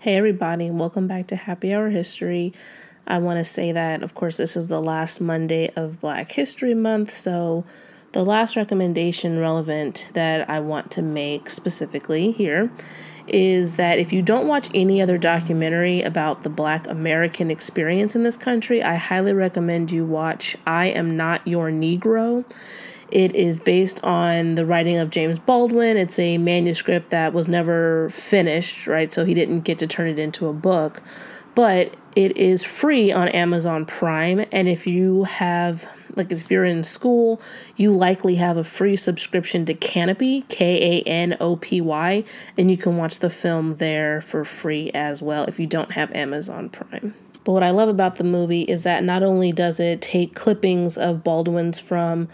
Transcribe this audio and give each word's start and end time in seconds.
Hey, 0.00 0.16
everybody, 0.16 0.70
welcome 0.70 1.06
back 1.06 1.26
to 1.26 1.36
Happy 1.36 1.74
Hour 1.74 1.90
History. 1.90 2.54
I 3.06 3.18
want 3.18 3.36
to 3.36 3.44
say 3.44 3.70
that, 3.70 4.02
of 4.02 4.14
course, 4.14 4.38
this 4.38 4.56
is 4.56 4.68
the 4.68 4.80
last 4.80 5.20
Monday 5.20 5.68
of 5.76 6.00
Black 6.00 6.32
History 6.32 6.72
Month, 6.72 7.12
so 7.12 7.66
the 8.12 8.24
last 8.24 8.56
recommendation 8.56 9.38
relevant 9.38 10.08
that 10.14 10.48
I 10.48 10.58
want 10.60 10.90
to 10.92 11.02
make 11.02 11.50
specifically 11.50 12.32
here 12.32 12.70
is 13.26 13.76
that 13.76 13.98
if 13.98 14.10
you 14.10 14.22
don't 14.22 14.48
watch 14.48 14.70
any 14.72 15.02
other 15.02 15.18
documentary 15.18 16.00
about 16.00 16.44
the 16.44 16.48
Black 16.48 16.86
American 16.86 17.50
experience 17.50 18.16
in 18.16 18.22
this 18.22 18.38
country, 18.38 18.82
I 18.82 18.94
highly 18.94 19.34
recommend 19.34 19.92
you 19.92 20.06
watch 20.06 20.56
I 20.66 20.86
Am 20.86 21.14
Not 21.14 21.46
Your 21.46 21.70
Negro. 21.70 22.46
It 23.10 23.34
is 23.34 23.60
based 23.60 24.02
on 24.04 24.54
the 24.54 24.64
writing 24.64 24.96
of 24.96 25.10
James 25.10 25.38
Baldwin. 25.38 25.96
It's 25.96 26.18
a 26.18 26.38
manuscript 26.38 27.10
that 27.10 27.32
was 27.32 27.48
never 27.48 28.08
finished, 28.10 28.86
right? 28.86 29.10
So 29.12 29.24
he 29.24 29.34
didn't 29.34 29.60
get 29.60 29.78
to 29.78 29.86
turn 29.86 30.08
it 30.08 30.18
into 30.18 30.48
a 30.48 30.52
book. 30.52 31.02
But 31.54 31.96
it 32.16 32.36
is 32.36 32.64
free 32.64 33.12
on 33.12 33.28
Amazon 33.28 33.86
Prime. 33.86 34.44
And 34.52 34.68
if 34.68 34.86
you 34.86 35.24
have, 35.24 35.88
like, 36.16 36.30
if 36.32 36.50
you're 36.50 36.64
in 36.64 36.84
school, 36.84 37.40
you 37.76 37.92
likely 37.92 38.36
have 38.36 38.56
a 38.56 38.64
free 38.64 38.96
subscription 38.96 39.64
to 39.66 39.74
Kanopy, 39.74 40.48
K 40.48 41.00
A 41.00 41.08
N 41.08 41.36
O 41.40 41.56
P 41.56 41.80
Y, 41.80 42.24
and 42.56 42.70
you 42.70 42.76
can 42.76 42.96
watch 42.96 43.18
the 43.18 43.30
film 43.30 43.72
there 43.72 44.20
for 44.20 44.44
free 44.44 44.90
as 44.94 45.22
well 45.22 45.44
if 45.44 45.58
you 45.58 45.66
don't 45.66 45.92
have 45.92 46.12
Amazon 46.12 46.68
Prime. 46.68 47.14
But 47.44 47.52
what 47.52 47.62
I 47.62 47.70
love 47.70 47.88
about 47.88 48.16
the 48.16 48.24
movie 48.24 48.62
is 48.62 48.82
that 48.82 49.02
not 49.02 49.22
only 49.22 49.50
does 49.50 49.80
it 49.80 50.02
take 50.02 50.34
clippings 50.34 50.98
of 50.98 51.24
Baldwin's 51.24 51.78
from 51.78 52.28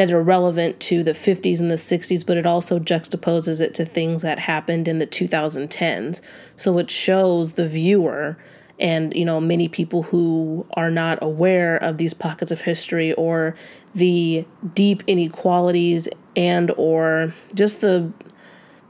that 0.00 0.12
are 0.12 0.22
relevant 0.22 0.80
to 0.80 1.02
the 1.02 1.10
50s 1.10 1.60
and 1.60 1.70
the 1.70 1.74
60s, 1.74 2.24
but 2.24 2.38
it 2.38 2.46
also 2.46 2.78
juxtaposes 2.78 3.60
it 3.60 3.74
to 3.74 3.84
things 3.84 4.22
that 4.22 4.38
happened 4.38 4.88
in 4.88 4.96
the 4.96 5.06
2010s. 5.06 6.22
So 6.56 6.78
it 6.78 6.90
shows 6.90 7.52
the 7.52 7.66
viewer 7.68 8.38
and 8.78 9.14
you 9.14 9.26
know 9.26 9.42
many 9.42 9.68
people 9.68 10.04
who 10.04 10.64
are 10.72 10.90
not 10.90 11.18
aware 11.20 11.76
of 11.76 11.98
these 11.98 12.14
pockets 12.14 12.50
of 12.50 12.62
history 12.62 13.12
or 13.12 13.54
the 13.94 14.46
deep 14.72 15.02
inequalities 15.06 16.08
and 16.34 16.72
or 16.78 17.34
just 17.54 17.82
the 17.82 18.10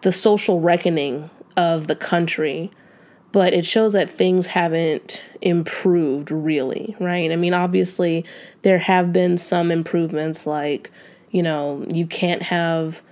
the 0.03 0.13
social 0.13 0.61
reckoning 0.61 1.29
of 1.57 1.89
the 1.89 1.97
country 1.97 2.71
but 3.33 3.53
it 3.53 3.65
shows 3.65 3.93
that 3.93 4.11
things 4.11 4.49
haven't 4.49 5.25
improved 5.41 6.31
really, 6.31 6.97
right? 6.99 7.31
I 7.31 7.37
mean, 7.37 7.55
obviously, 7.55 8.25
there 8.63 8.79
have 8.79 9.13
been 9.13 9.37
some 9.37 9.71
improvements, 9.71 10.47
like, 10.47 10.91
you 11.31 11.43
know, 11.43 11.87
you 11.93 12.07
can't 12.07 12.43
have, 12.43 13.03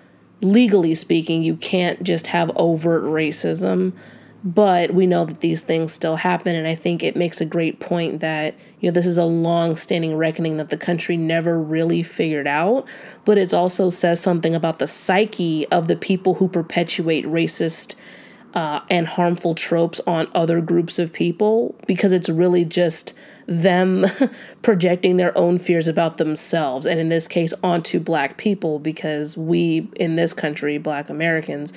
legally 0.41 0.95
speaking, 0.95 1.43
you 1.43 1.57
can't 1.57 2.03
just 2.03 2.29
have 2.29 2.51
overt 2.57 3.05
racism. 3.05 3.93
But 4.45 4.95
we 4.95 5.07
know 5.07 5.25
that 5.25 5.41
these 5.41 5.63
things 5.63 5.93
still 5.93 6.15
happen, 6.15 6.55
and 6.55 6.69
I 6.69 6.77
think 6.77 7.03
it 7.03 7.17
makes 7.17 7.41
a 7.41 7.45
great 7.45 7.81
point 7.81 8.21
that 8.21 8.55
you 8.79 8.89
know 8.89 8.95
this 8.95 9.07
is 9.07 9.19
a 9.19 9.25
long-standing 9.25 10.15
reckoning 10.15 10.59
that 10.59 10.71
the 10.71 10.77
country 10.77 11.17
never 11.17 11.61
really 11.61 12.05
figured 12.05 12.47
out. 12.47 12.87
But 13.25 13.37
it 13.37 13.53
also 13.53 13.91
says 13.91 14.21
something 14.21 14.55
about 14.55 14.79
the 14.79 14.87
psyche 14.87 15.67
of 15.71 15.89
the 15.89 15.97
people 15.97 16.35
who 16.35 16.47
perpetuate 16.47 17.27
racist 17.27 17.97
uh, 18.59 18.81
and 18.91 19.07
harmful 19.07 19.55
tropes 19.55 20.01
on 20.05 20.27
other 20.35 20.61
groups 20.61 20.99
of 20.99 21.13
people 21.13 21.77
because 21.87 22.13
it's 22.13 22.29
really 22.29 22.65
just 22.65 23.15
them 23.47 24.05
projecting 24.63 25.17
their 25.17 25.37
own 25.39 25.61
fears 25.61 25.87
about 25.87 26.17
themselves 26.17 26.85
and 26.85 26.99
in 26.99 27.09
this 27.09 27.29
case 27.29 27.55
onto 27.63 28.01
black 28.01 28.37
people 28.37 28.81
because 28.81 29.37
we 29.37 29.89
in 29.95 30.17
this 30.17 30.35
country 30.35 30.77
black 30.77 31.09
americans 31.09 31.73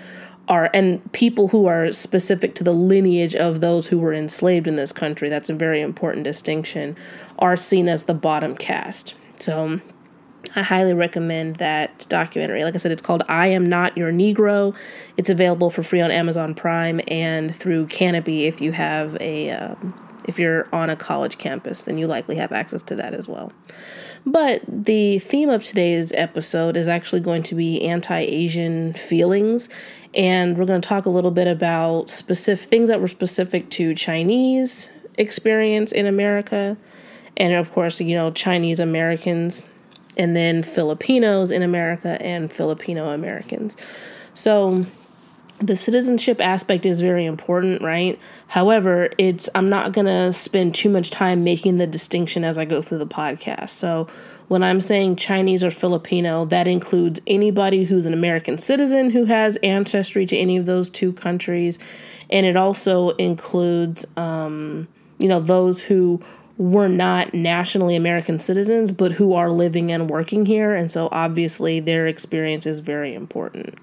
are 0.47 0.71
and 0.73 1.11
people 1.11 1.49
who 1.49 1.67
are 1.67 1.91
specific 1.91 2.55
to 2.55 2.63
the 2.63 2.73
lineage 2.73 3.35
of 3.35 3.61
those 3.61 3.85
who 3.87 3.99
were 3.99 4.11
enslaved 4.11 4.65
in 4.65 4.75
this 4.75 4.91
country 4.91 5.29
that's 5.29 5.51
a 5.51 5.53
very 5.53 5.81
important 5.81 6.23
distinction 6.23 6.97
are 7.37 7.55
seen 7.55 7.87
as 7.87 8.05
the 8.05 8.13
bottom 8.15 8.57
caste. 8.57 9.13
So 9.35 9.81
I 10.55 10.63
highly 10.63 10.93
recommend 10.93 11.57
that 11.57 12.05
documentary. 12.09 12.63
Like 12.63 12.75
I 12.75 12.77
said, 12.77 12.91
it's 12.91 13.01
called 13.01 13.23
I 13.29 13.47
Am 13.47 13.65
Not 13.65 13.97
Your 13.97 14.11
Negro. 14.11 14.75
It's 15.15 15.29
available 15.29 15.69
for 15.69 15.83
free 15.83 16.01
on 16.01 16.11
Amazon 16.11 16.53
Prime 16.53 16.99
and 17.07 17.55
through 17.55 17.87
Kanopy 17.87 18.47
if 18.47 18.59
you 18.59 18.73
have 18.73 19.15
a 19.21 19.51
um, 19.51 19.93
if 20.25 20.37
you're 20.37 20.67
on 20.73 20.89
a 20.89 20.95
college 20.95 21.37
campus, 21.37 21.83
then 21.83 21.97
you 21.97 22.05
likely 22.05 22.35
have 22.35 22.51
access 22.51 22.81
to 22.83 22.95
that 22.95 23.13
as 23.13 23.27
well. 23.27 23.51
But 24.25 24.61
the 24.67 25.17
theme 25.19 25.49
of 25.49 25.65
today's 25.65 26.13
episode 26.13 26.77
is 26.77 26.87
actually 26.87 27.21
going 27.21 27.41
to 27.43 27.55
be 27.55 27.81
anti-Asian 27.83 28.93
feelings 28.93 29.67
and 30.13 30.57
we're 30.57 30.65
going 30.65 30.81
to 30.81 30.87
talk 30.87 31.05
a 31.05 31.09
little 31.09 31.31
bit 31.31 31.47
about 31.47 32.09
specific 32.09 32.69
things 32.69 32.89
that 32.89 33.01
were 33.01 33.07
specific 33.07 33.69
to 33.71 33.95
Chinese 33.95 34.91
experience 35.17 35.91
in 35.91 36.05
America 36.05 36.77
and 37.37 37.53
of 37.53 37.71
course, 37.71 37.99
you 37.99 38.15
know, 38.15 38.29
Chinese 38.29 38.79
Americans 38.79 39.65
and 40.17 40.35
then 40.35 40.63
Filipinos 40.63 41.51
in 41.51 41.61
America 41.61 42.21
and 42.21 42.51
Filipino 42.51 43.09
Americans. 43.09 43.77
So 44.33 44.85
the 45.61 45.75
citizenship 45.75 46.41
aspect 46.41 46.85
is 46.85 47.01
very 47.01 47.25
important, 47.25 47.81
right? 47.81 48.19
However, 48.47 49.09
it's 49.17 49.47
I'm 49.53 49.69
not 49.69 49.93
going 49.93 50.07
to 50.07 50.33
spend 50.33 50.73
too 50.73 50.89
much 50.89 51.11
time 51.11 51.43
making 51.43 51.77
the 51.77 51.87
distinction 51.87 52.43
as 52.43 52.57
I 52.57 52.65
go 52.65 52.81
through 52.81 52.97
the 52.97 53.07
podcast. 53.07 53.69
So, 53.69 54.07
when 54.47 54.63
I'm 54.63 54.81
saying 54.81 55.15
Chinese 55.15 55.63
or 55.63 55.71
Filipino, 55.71 56.45
that 56.45 56.67
includes 56.67 57.21
anybody 57.25 57.85
who's 57.85 58.05
an 58.05 58.13
American 58.13 58.57
citizen 58.57 59.11
who 59.11 59.25
has 59.25 59.55
ancestry 59.57 60.25
to 60.25 60.37
any 60.37 60.57
of 60.57 60.65
those 60.65 60.89
two 60.89 61.13
countries, 61.13 61.79
and 62.29 62.45
it 62.45 62.57
also 62.57 63.09
includes 63.11 64.05
um, 64.17 64.87
you 65.19 65.27
know 65.27 65.39
those 65.39 65.81
who 65.81 66.19
were 66.61 66.87
not 66.87 67.33
nationally 67.33 67.95
American 67.95 68.37
citizens, 68.37 68.91
but 68.91 69.13
who 69.13 69.33
are 69.33 69.49
living 69.49 69.91
and 69.91 70.11
working 70.11 70.45
here. 70.45 70.75
And 70.75 70.91
so 70.91 71.09
obviously 71.11 71.79
their 71.79 72.05
experience 72.05 72.67
is 72.67 72.79
very 72.79 73.15
important. 73.15 73.79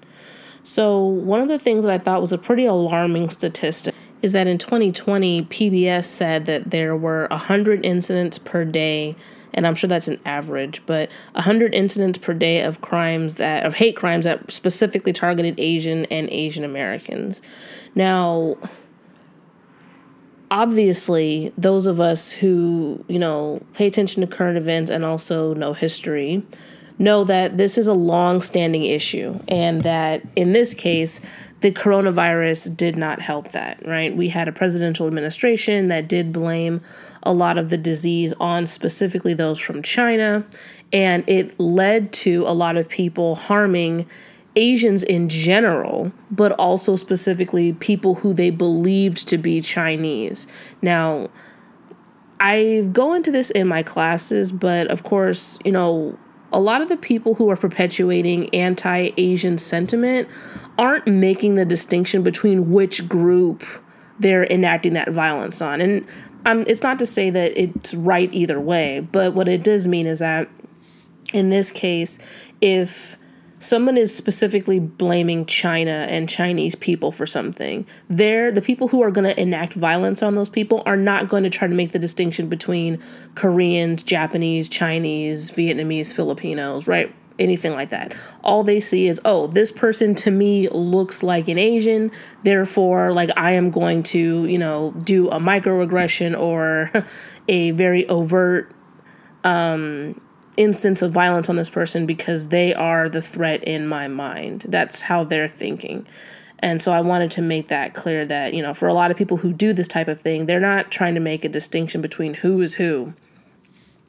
So, 0.63 1.03
one 1.03 1.41
of 1.41 1.47
the 1.47 1.59
things 1.59 1.83
that 1.83 1.91
I 1.91 1.97
thought 1.97 2.21
was 2.21 2.31
a 2.31 2.37
pretty 2.37 2.65
alarming 2.65 3.29
statistic 3.29 3.95
is 4.21 4.33
that 4.33 4.47
in 4.47 4.57
2020, 4.57 5.43
PBS 5.43 6.05
said 6.05 6.45
that 6.45 6.71
there 6.71 6.95
were 6.95 7.27
100 7.31 7.85
incidents 7.85 8.37
per 8.37 8.65
day, 8.65 9.15
and 9.53 9.65
I'm 9.65 9.75
sure 9.75 9.87
that's 9.87 10.09
an 10.09 10.19
average, 10.25 10.81
but 10.85 11.09
100 11.33 11.73
incidents 11.73 12.17
per 12.17 12.33
day 12.33 12.61
of 12.61 12.81
crimes 12.81 13.35
that, 13.35 13.65
of 13.65 13.75
hate 13.75 13.95
crimes 13.95 14.25
that 14.25 14.51
specifically 14.51 15.13
targeted 15.13 15.55
Asian 15.57 16.05
and 16.05 16.29
Asian 16.29 16.65
Americans. 16.65 17.41
Now, 17.95 18.57
obviously 20.51 21.53
those 21.57 21.85
of 21.85 21.99
us 21.99 22.31
who 22.31 23.03
you 23.07 23.19
know 23.19 23.61
pay 23.73 23.87
attention 23.87 24.21
to 24.21 24.27
current 24.27 24.57
events 24.57 24.89
and 24.89 25.05
also 25.05 25.53
know 25.53 25.73
history 25.73 26.43
know 26.97 27.23
that 27.23 27.57
this 27.57 27.77
is 27.77 27.87
a 27.87 27.93
long-standing 27.93 28.83
issue 28.83 29.39
and 29.47 29.83
that 29.83 30.21
in 30.35 30.51
this 30.51 30.73
case 30.73 31.21
the 31.61 31.71
coronavirus 31.71 32.75
did 32.75 32.95
not 32.95 33.19
help 33.19 33.51
that 33.51 33.85
right? 33.85 34.15
We 34.15 34.29
had 34.29 34.47
a 34.47 34.51
presidential 34.51 35.07
administration 35.07 35.89
that 35.89 36.07
did 36.07 36.31
blame 36.31 36.81
a 37.23 37.33
lot 37.33 37.57
of 37.57 37.69
the 37.69 37.77
disease 37.77 38.33
on 38.39 38.65
specifically 38.65 39.33
those 39.33 39.59
from 39.59 39.83
china 39.83 40.45
and 40.91 41.23
it 41.27 41.59
led 41.59 42.11
to 42.11 42.43
a 42.47 42.53
lot 42.53 42.75
of 42.75 42.89
people 42.89 43.35
harming 43.35 44.07
Asians 44.55 45.03
in 45.03 45.29
general, 45.29 46.11
but 46.31 46.51
also 46.53 46.95
specifically 46.95 47.73
people 47.73 48.15
who 48.15 48.33
they 48.33 48.49
believed 48.49 49.27
to 49.27 49.37
be 49.37 49.61
Chinese. 49.61 50.47
Now, 50.81 51.29
I 52.39 52.89
go 52.91 53.13
into 53.13 53.31
this 53.31 53.51
in 53.51 53.67
my 53.67 53.83
classes, 53.83 54.51
but 54.51 54.87
of 54.87 55.03
course, 55.03 55.59
you 55.63 55.71
know, 55.71 56.17
a 56.51 56.59
lot 56.59 56.81
of 56.81 56.89
the 56.89 56.97
people 56.97 57.35
who 57.35 57.49
are 57.51 57.57
perpetuating 57.57 58.53
anti 58.53 59.11
Asian 59.17 59.57
sentiment 59.57 60.27
aren't 60.77 61.07
making 61.07 61.55
the 61.55 61.65
distinction 61.65 62.23
between 62.23 62.71
which 62.71 63.07
group 63.07 63.63
they're 64.19 64.45
enacting 64.45 64.93
that 64.93 65.09
violence 65.09 65.61
on. 65.61 65.79
And 65.79 66.07
um, 66.45 66.63
it's 66.67 66.81
not 66.81 66.97
to 66.99 67.05
say 67.05 67.29
that 67.29 67.61
it's 67.61 67.93
right 67.93 68.33
either 68.33 68.59
way, 68.59 69.01
but 69.01 69.33
what 69.33 69.47
it 69.47 69.63
does 69.63 69.87
mean 69.87 70.07
is 70.07 70.19
that 70.19 70.49
in 71.33 71.49
this 71.49 71.71
case, 71.71 72.19
if 72.61 73.17
someone 73.59 73.97
is 73.97 74.15
specifically 74.15 74.79
blaming 74.79 75.45
China 75.45 76.07
and 76.09 76.27
Chinese 76.27 76.75
people 76.75 77.11
for 77.11 77.25
something, 77.25 77.85
they're 78.09 78.51
the 78.51 78.61
people 78.61 78.87
who 78.87 79.03
are 79.03 79.11
going 79.11 79.27
to 79.27 79.39
enact 79.39 79.73
violence 79.73 80.23
on 80.23 80.35
those 80.35 80.49
people 80.49 80.81
are 80.85 80.97
not 80.97 81.27
going 81.27 81.43
to 81.43 81.49
try 81.49 81.67
to 81.67 81.75
make 81.75 81.91
the 81.91 81.99
distinction 81.99 82.47
between 82.47 82.99
Koreans, 83.35 84.03
Japanese, 84.03 84.69
Chinese, 84.69 85.51
Vietnamese, 85.51 86.13
Filipinos, 86.13 86.87
right? 86.87 87.13
Anything 87.37 87.73
like 87.73 87.89
that. 87.89 88.13
All 88.43 88.63
they 88.63 88.81
see 88.81 89.07
is, 89.07 89.21
oh, 89.23 89.47
this 89.47 89.71
person 89.71 90.13
to 90.15 90.31
me 90.31 90.67
looks 90.69 91.23
like 91.23 91.47
an 91.47 91.57
Asian, 91.57 92.11
therefore, 92.43 93.13
like 93.13 93.29
I 93.37 93.51
am 93.51 93.71
going 93.71 94.03
to, 94.03 94.45
you 94.45 94.57
know, 94.57 94.93
do 95.03 95.29
a 95.29 95.39
microaggression 95.39 96.37
or 96.37 96.91
a 97.47 97.71
very 97.71 98.07
overt 98.09 98.73
um 99.45 100.19
instance 100.59 101.01
of 101.01 101.11
violence 101.11 101.49
on 101.49 101.55
this 101.55 101.69
person 101.69 102.05
because 102.05 102.49
they 102.49 102.73
are 102.73 103.07
the 103.07 103.21
threat 103.21 103.63
in 103.63 103.87
my 103.87 104.07
mind. 104.07 104.65
That's 104.67 105.01
how 105.01 105.23
they're 105.23 105.47
thinking. 105.47 106.05
And 106.59 106.81
so 106.81 106.91
I 106.91 106.99
wanted 106.99 107.31
to 107.31 107.41
make 107.41 107.69
that 107.69 107.93
clear 107.93 108.25
that, 108.25 108.53
you 108.53 108.61
know, 108.61 108.73
for 108.73 108.89
a 108.89 108.93
lot 108.93 109.09
of 109.09 109.17
people 109.17 109.37
who 109.37 109.53
do 109.53 109.71
this 109.71 109.87
type 109.87 110.09
of 110.09 110.19
thing, 110.19 110.45
they're 110.45 110.59
not 110.59 110.91
trying 110.91 111.13
to 111.15 111.21
make 111.21 111.45
a 111.45 111.49
distinction 111.49 112.01
between 112.01 112.33
who 112.33 112.61
is 112.61 112.75
who. 112.75 113.13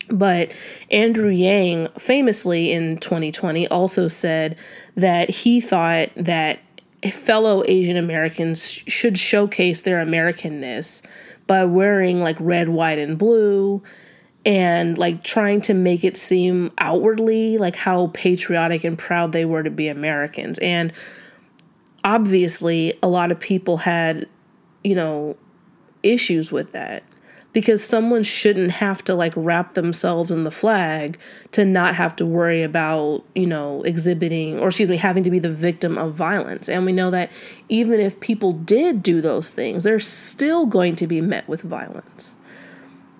But 0.08 0.50
Andrew 0.90 1.30
Yang 1.30 1.86
famously 1.96 2.72
in 2.72 2.98
2020 2.98 3.68
also 3.68 4.08
said 4.08 4.58
that 4.96 5.30
he 5.30 5.60
thought 5.60 6.10
that 6.16 6.58
fellow 7.12 7.62
Asian 7.68 7.96
Americans 7.96 8.68
should 8.68 9.16
showcase 9.16 9.82
their 9.82 10.04
Americanness 10.04 11.06
by 11.46 11.64
wearing 11.64 12.18
like 12.18 12.36
red, 12.40 12.70
white, 12.70 12.98
and 12.98 13.16
blue 13.16 13.82
and 14.44 14.96
like 14.96 15.22
trying 15.22 15.60
to 15.60 15.74
make 15.74 16.04
it 16.04 16.16
seem 16.16 16.72
outwardly 16.78 17.58
like 17.58 17.76
how 17.76 18.08
patriotic 18.14 18.84
and 18.84 18.98
proud 18.98 19.32
they 19.32 19.44
were 19.44 19.62
to 19.62 19.70
be 19.70 19.88
Americans. 19.88 20.58
And 20.60 20.92
obviously, 22.04 22.98
a 23.02 23.08
lot 23.08 23.30
of 23.30 23.38
people 23.38 23.78
had, 23.78 24.26
you 24.82 24.94
know, 24.94 25.36
issues 26.02 26.50
with 26.50 26.72
that 26.72 27.02
because 27.52 27.82
someone 27.82 28.22
shouldn't 28.22 28.70
have 28.70 29.02
to 29.04 29.14
like 29.14 29.32
wrap 29.36 29.74
themselves 29.74 30.30
in 30.30 30.44
the 30.44 30.50
flag 30.50 31.18
to 31.52 31.64
not 31.64 31.94
have 31.96 32.14
to 32.16 32.24
worry 32.24 32.62
about, 32.62 33.24
you 33.34 33.46
know, 33.46 33.82
exhibiting 33.82 34.58
or 34.58 34.68
excuse 34.68 34.88
me, 34.88 34.96
having 34.96 35.24
to 35.24 35.30
be 35.30 35.38
the 35.38 35.50
victim 35.50 35.98
of 35.98 36.14
violence. 36.14 36.68
And 36.68 36.86
we 36.86 36.92
know 36.92 37.10
that 37.10 37.30
even 37.68 38.00
if 38.00 38.20
people 38.20 38.52
did 38.52 39.02
do 39.02 39.20
those 39.20 39.52
things, 39.52 39.84
they're 39.84 39.98
still 39.98 40.64
going 40.64 40.96
to 40.96 41.06
be 41.06 41.20
met 41.20 41.46
with 41.48 41.62
violence. 41.62 42.36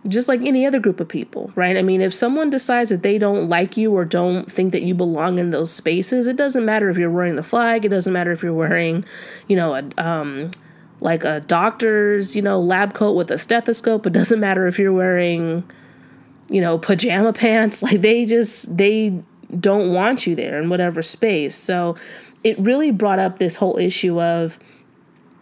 Just 0.08 0.28
like 0.28 0.40
any 0.40 0.64
other 0.64 0.80
group 0.80 0.98
of 0.98 1.08
people, 1.08 1.52
right? 1.54 1.76
I 1.76 1.82
mean, 1.82 2.00
if 2.00 2.14
someone 2.14 2.48
decides 2.48 2.88
that 2.88 3.02
they 3.02 3.18
don't 3.18 3.50
like 3.50 3.76
you 3.76 3.92
or 3.92 4.06
don't 4.06 4.50
think 4.50 4.72
that 4.72 4.82
you 4.82 4.94
belong 4.94 5.38
in 5.38 5.50
those 5.50 5.72
spaces, 5.72 6.26
it 6.26 6.36
doesn't 6.36 6.64
matter 6.64 6.88
if 6.88 6.96
you're 6.96 7.10
wearing 7.10 7.36
the 7.36 7.42
flag, 7.42 7.84
it 7.84 7.90
doesn't 7.90 8.12
matter 8.12 8.32
if 8.32 8.42
you're 8.42 8.54
wearing, 8.54 9.04
you 9.46 9.56
know, 9.56 9.74
a 9.74 9.84
um 9.98 10.50
like 11.00 11.24
a 11.24 11.40
doctor's, 11.40 12.36
you 12.36 12.42
know, 12.42 12.60
lab 12.60 12.94
coat 12.94 13.12
with 13.12 13.30
a 13.30 13.38
stethoscope. 13.38 14.06
It 14.06 14.12
doesn't 14.12 14.40
matter 14.40 14.66
if 14.66 14.78
you're 14.78 14.92
wearing, 14.92 15.64
you 16.48 16.60
know, 16.60 16.78
pajama 16.78 17.32
pants. 17.34 17.82
Like 17.82 18.00
they 18.00 18.24
just 18.24 18.76
they 18.76 19.20
don't 19.58 19.92
want 19.92 20.26
you 20.26 20.34
there 20.34 20.60
in 20.60 20.68
whatever 20.68 21.02
space. 21.02 21.56
So 21.56 21.96
it 22.44 22.58
really 22.58 22.90
brought 22.90 23.18
up 23.18 23.38
this 23.38 23.56
whole 23.56 23.76
issue 23.78 24.20
of, 24.20 24.58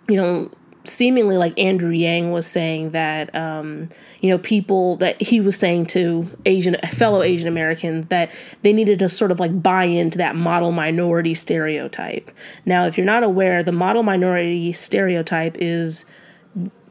you 0.09 0.17
know, 0.17 0.51
seemingly 0.89 1.37
like 1.37 1.59
Andrew 1.59 1.91
Yang 1.91 2.33
was 2.33 2.47
saying 2.47 2.91
that 2.91 3.35
um, 3.35 3.89
you 4.21 4.31
know 4.31 4.39
people 4.39 4.97
that 4.97 5.21
he 5.21 5.41
was 5.41 5.57
saying 5.57 5.87
to 5.87 6.27
Asian 6.47 6.77
fellow 6.91 7.23
Asian 7.23 7.49
Americans 7.49 8.07
that 8.07 8.31
they 8.63 8.73
needed 8.73 8.99
to 9.01 9.09
sort 9.09 9.31
of 9.31 9.41
like 9.41 9.63
buy 9.63 9.85
into 9.85 10.19
that 10.19 10.37
model 10.37 10.73
minority 10.73 11.35
stereotype. 11.35 12.31
Now, 12.65 12.87
if 12.87 12.97
you're 12.97 13.07
not 13.07 13.23
aware, 13.23 13.63
the 13.63 13.73
model 13.73 14.03
minority 14.03 14.73
stereotype 14.73 15.57
is 15.59 16.05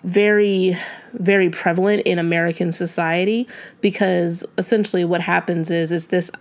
very 0.04 0.78
very 1.14 1.50
prevalent 1.50 2.02
in 2.04 2.20
American 2.20 2.72
society 2.72 3.48
because 3.82 4.46
essentially 4.58 5.04
what 5.04 5.20
happens 5.20 5.72
is 5.72 5.92
is 5.92 6.08
this 6.08 6.32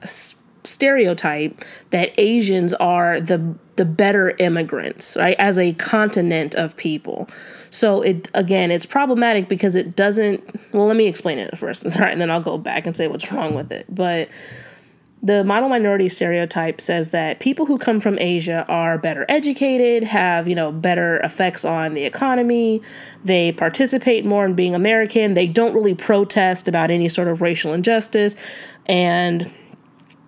stereotype 0.66 1.64
that 1.90 2.12
Asians 2.18 2.74
are 2.74 3.20
the 3.20 3.56
the 3.76 3.84
better 3.84 4.30
immigrants, 4.38 5.16
right? 5.16 5.36
As 5.38 5.58
a 5.58 5.74
continent 5.74 6.54
of 6.54 6.76
people. 6.76 7.28
So 7.70 8.00
it 8.02 8.28
again, 8.34 8.70
it's 8.70 8.86
problematic 8.86 9.48
because 9.48 9.76
it 9.76 9.96
doesn't 9.96 10.42
well, 10.72 10.86
let 10.86 10.96
me 10.96 11.06
explain 11.06 11.38
it 11.38 11.56
first, 11.56 11.84
right, 11.98 12.12
and 12.12 12.20
then 12.20 12.30
I'll 12.30 12.40
go 12.40 12.58
back 12.58 12.86
and 12.86 12.96
say 12.96 13.08
what's 13.08 13.30
wrong 13.30 13.54
with 13.54 13.70
it. 13.72 13.86
But 13.88 14.28
the 15.22 15.42
model 15.44 15.68
minority 15.68 16.08
stereotype 16.08 16.80
says 16.80 17.10
that 17.10 17.40
people 17.40 17.66
who 17.66 17.78
come 17.78 18.00
from 18.00 18.18
Asia 18.18 18.64
are 18.68 18.98
better 18.98 19.24
educated, 19.28 20.04
have, 20.04 20.46
you 20.46 20.54
know, 20.54 20.70
better 20.70 21.18
effects 21.18 21.64
on 21.64 21.94
the 21.94 22.04
economy, 22.04 22.82
they 23.24 23.50
participate 23.50 24.24
more 24.24 24.44
in 24.44 24.54
being 24.54 24.74
American, 24.74 25.34
they 25.34 25.46
don't 25.46 25.74
really 25.74 25.94
protest 25.94 26.68
about 26.68 26.90
any 26.90 27.08
sort 27.08 27.28
of 27.28 27.42
racial 27.42 27.72
injustice, 27.72 28.36
and 28.86 29.52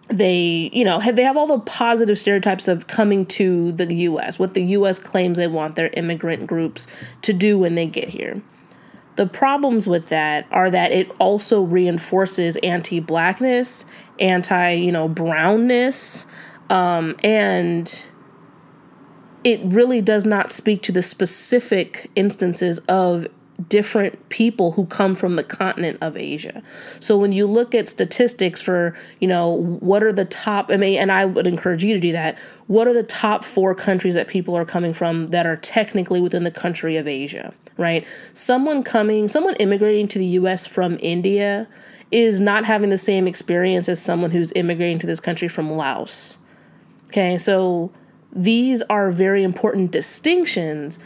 they 0.09 0.71
you 0.73 0.85
know 0.85 0.99
have, 0.99 1.17
they 1.17 1.23
have 1.23 1.37
all 1.37 1.47
the 1.47 1.61
positive 1.61 2.19
stereotypes 2.19 2.67
of 2.67 2.87
coming 2.87 3.27
to 3.27 3.73
the 3.73 3.95
US 3.95 4.39
what 4.39 4.55
the 4.55 4.63
US 4.63 4.99
claims 4.99 5.39
they 5.39 5.47
want 5.47 5.77
their 5.77 5.91
immigrant 5.95 6.47
groups 6.47 6.87
to 7.23 7.33
do 7.33 7.59
when 7.59 7.75
they 7.75 7.87
get 7.87 8.09
here. 8.09 8.43
The 9.17 9.27
problems 9.27 9.89
with 9.89 10.09
that 10.09 10.47
are 10.51 10.71
that 10.71 10.93
it 10.93 11.11
also 11.19 11.63
reinforces 11.63 12.57
anti-blackness 12.59 13.85
anti 14.19 14.71
you 14.73 14.93
know 14.93 15.09
brownness 15.09 16.27
um, 16.71 17.17
and 17.25 18.07
it 19.45 19.61
really 19.65 20.01
does 20.01 20.25
not 20.25 20.51
speak 20.51 20.83
to 20.83 20.93
the 20.93 21.03
specific 21.03 22.11
instances 22.15 22.79
of 22.81 23.27
different 23.67 24.29
people 24.29 24.73
who 24.73 24.87
come 24.87 25.15
from 25.17 25.35
the 25.35 25.43
continent 25.43 25.99
of 26.01 26.17
Asia. 26.17 26.63
So 27.01 27.19
when 27.19 27.33
you 27.33 27.47
look 27.47 27.75
at 27.75 27.89
statistics 27.89 28.63
for, 28.63 28.97
you 29.19 29.27
know, 29.27 29.49
what 29.81 30.05
are 30.05 30.13
the 30.13 30.25
top 30.25 30.71
I 30.71 30.77
mean 30.77 31.01
and 31.01 31.11
I 31.11 31.25
would 31.25 31.47
encourage 31.47 31.83
you 31.83 31.93
to 31.95 32.01
do 32.01 32.13
that, 32.13 32.39
what 32.69 32.87
are 32.87 32.95
the 32.95 33.03
top 33.03 33.45
4 33.45 33.75
countries 33.75 34.15
that 34.15 34.29
people 34.29 34.57
are 34.57 34.65
coming 34.65 34.93
from 34.93 35.29
that 35.29 35.45
are 35.45 35.57
technically 35.57 36.21
within 36.21 36.45
the 36.45 36.53
country 36.53 36.97
of 36.97 37.09
Asia, 37.09 37.53
right? 37.77 38.07
Someone 38.33 38.85
coming, 38.85 39.27
someone 39.27 39.57
immigrating 39.57 40.07
to 40.09 40.19
the 40.21 40.27
US 40.27 40.65
from 40.67 40.97
India 41.01 41.67
is 42.13 42.41
not 42.41 42.65
having 42.65 42.91
the 42.91 42.99
same 42.99 43.27
experience 43.27 43.89
as 43.89 44.01
someone 44.01 44.31
who's 44.31 44.53
immigrating 44.55 45.01
to 45.01 45.07
this 45.07 45.21
country 45.21 45.49
from 45.49 45.73
Laos. 45.73 46.39
Okay? 47.09 47.37
So 47.37 47.91
these 48.33 48.83
are 48.83 49.11
very 49.11 49.43
important 49.43 49.91
distinctions 49.91 50.99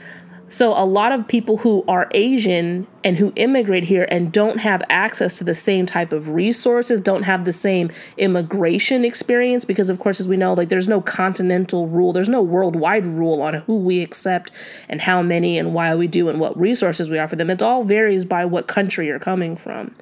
so, 0.52 0.72
a 0.72 0.84
lot 0.84 1.12
of 1.12 1.26
people 1.26 1.56
who 1.56 1.82
are 1.88 2.08
Asian 2.10 2.86
and 3.02 3.16
who 3.16 3.32
immigrate 3.36 3.84
here 3.84 4.06
and 4.10 4.30
don't 4.30 4.58
have 4.58 4.82
access 4.90 5.38
to 5.38 5.44
the 5.44 5.54
same 5.54 5.86
type 5.86 6.12
of 6.12 6.28
resources, 6.28 7.00
don't 7.00 7.22
have 7.22 7.46
the 7.46 7.54
same 7.54 7.90
immigration 8.18 9.02
experience, 9.02 9.64
because, 9.64 9.88
of 9.88 9.98
course, 9.98 10.20
as 10.20 10.28
we 10.28 10.36
know, 10.36 10.52
like 10.52 10.68
there's 10.68 10.88
no 10.88 11.00
continental 11.00 11.88
rule, 11.88 12.12
there's 12.12 12.28
no 12.28 12.42
worldwide 12.42 13.06
rule 13.06 13.40
on 13.40 13.54
who 13.54 13.78
we 13.78 14.02
accept 14.02 14.52
and 14.90 15.00
how 15.00 15.22
many 15.22 15.56
and 15.56 15.72
why 15.72 15.94
we 15.94 16.06
do 16.06 16.28
and 16.28 16.38
what 16.38 16.54
resources 16.60 17.08
we 17.08 17.18
offer 17.18 17.34
them. 17.34 17.48
It 17.48 17.62
all 17.62 17.82
varies 17.82 18.26
by 18.26 18.44
what 18.44 18.68
country 18.68 19.06
you're 19.06 19.18
coming 19.18 19.56
from. 19.56 19.94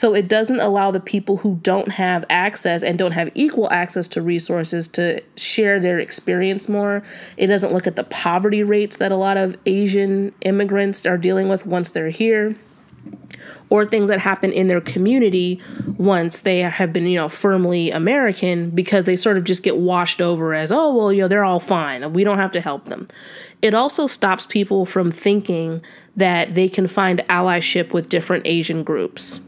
So 0.00 0.14
it 0.14 0.28
doesn't 0.28 0.60
allow 0.60 0.90
the 0.90 0.98
people 0.98 1.36
who 1.36 1.60
don't 1.62 1.90
have 1.90 2.24
access 2.30 2.82
and 2.82 2.98
don't 2.98 3.12
have 3.12 3.30
equal 3.34 3.70
access 3.70 4.08
to 4.08 4.22
resources 4.22 4.88
to 4.88 5.20
share 5.36 5.78
their 5.78 5.98
experience 5.98 6.70
more. 6.70 7.02
It 7.36 7.48
doesn't 7.48 7.70
look 7.70 7.86
at 7.86 7.96
the 7.96 8.04
poverty 8.04 8.62
rates 8.62 8.96
that 8.96 9.12
a 9.12 9.16
lot 9.16 9.36
of 9.36 9.58
Asian 9.66 10.32
immigrants 10.40 11.04
are 11.04 11.18
dealing 11.18 11.50
with 11.50 11.66
once 11.66 11.90
they're 11.90 12.08
here 12.08 12.56
or 13.68 13.84
things 13.84 14.08
that 14.08 14.20
happen 14.20 14.54
in 14.54 14.68
their 14.68 14.80
community 14.80 15.60
once 15.98 16.40
they 16.40 16.60
have 16.60 16.94
been, 16.94 17.04
you 17.04 17.18
know, 17.18 17.28
firmly 17.28 17.90
American 17.90 18.70
because 18.70 19.04
they 19.04 19.16
sort 19.16 19.36
of 19.36 19.44
just 19.44 19.62
get 19.62 19.76
washed 19.76 20.22
over 20.22 20.54
as, 20.54 20.72
oh, 20.72 20.96
well, 20.96 21.12
you 21.12 21.20
know, 21.20 21.28
they're 21.28 21.44
all 21.44 21.60
fine. 21.60 22.10
We 22.14 22.24
don't 22.24 22.38
have 22.38 22.52
to 22.52 22.62
help 22.62 22.86
them. 22.86 23.06
It 23.60 23.74
also 23.74 24.06
stops 24.06 24.46
people 24.46 24.86
from 24.86 25.10
thinking 25.10 25.84
that 26.16 26.54
they 26.54 26.70
can 26.70 26.86
find 26.86 27.18
allyship 27.28 27.92
with 27.92 28.08
different 28.08 28.46
Asian 28.46 28.82
groups 28.82 29.40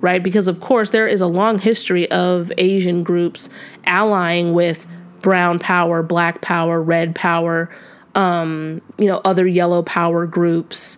right? 0.00 0.22
Because, 0.22 0.48
of 0.48 0.60
course, 0.60 0.90
there 0.90 1.06
is 1.06 1.20
a 1.20 1.26
long 1.26 1.58
history 1.58 2.10
of 2.10 2.52
Asian 2.58 3.02
groups 3.02 3.48
allying 3.84 4.52
with 4.52 4.86
brown 5.20 5.58
power, 5.58 6.02
black 6.02 6.40
power, 6.40 6.82
red 6.82 7.14
power, 7.14 7.68
um, 8.14 8.80
you 8.98 9.06
know, 9.06 9.20
other 9.24 9.46
yellow 9.46 9.82
power 9.82 10.26
groups 10.26 10.96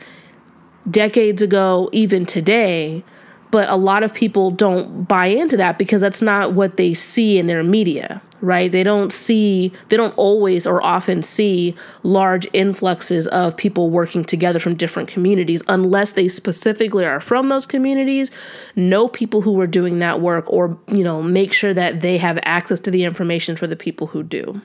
decades 0.90 1.43
ago, 1.43 1.88
even 1.93 2.25
today. 2.25 3.05
But 3.50 3.71
a 3.71 3.76
lot 3.76 4.02
of 4.02 4.12
people 4.12 4.50
don't 4.50 5.05
buy 5.05 5.26
into 5.26 5.57
that 5.57 5.78
because 5.78 6.00
that's 6.00 6.21
not 6.21 6.52
what 6.52 6.76
they 6.76 6.93
see 6.93 7.38
in 7.38 7.47
their 7.47 7.64
media, 7.64 8.21
right? 8.43 8.71
They 8.71 8.83
don't 8.83 9.11
see, 9.11 9.73
they 9.88 9.97
don't 9.97 10.17
always 10.19 10.67
or 10.67 10.85
often 10.85 11.23
see 11.23 11.75
large 12.02 12.47
influxes 12.52 13.26
of 13.28 13.57
people 13.57 13.88
working 13.88 14.23
together 14.23 14.59
from 14.59 14.75
different 14.75 15.09
communities 15.09 15.62
unless 15.69 16.12
they 16.12 16.28
specifically 16.28 17.07
are 17.07 17.21
from 17.21 17.49
those 17.49 17.64
communities, 17.64 18.31
know 18.76 19.09
people 19.09 19.40
who 19.40 19.59
are 19.61 19.67
doing 19.67 19.99
that 20.00 20.21
work, 20.21 20.45
or, 20.52 20.78
you 20.88 21.02
know, 21.02 21.23
make 21.23 21.55
sure 21.55 21.73
that 21.73 22.02
they 22.02 22.19
have 22.19 22.38
access 22.43 22.78
to 22.81 22.90
the 22.90 23.05
information 23.05 23.57
for 23.57 23.67
the 23.67 23.76
people 23.76 24.09
who 24.09 24.23
do. 24.23 24.61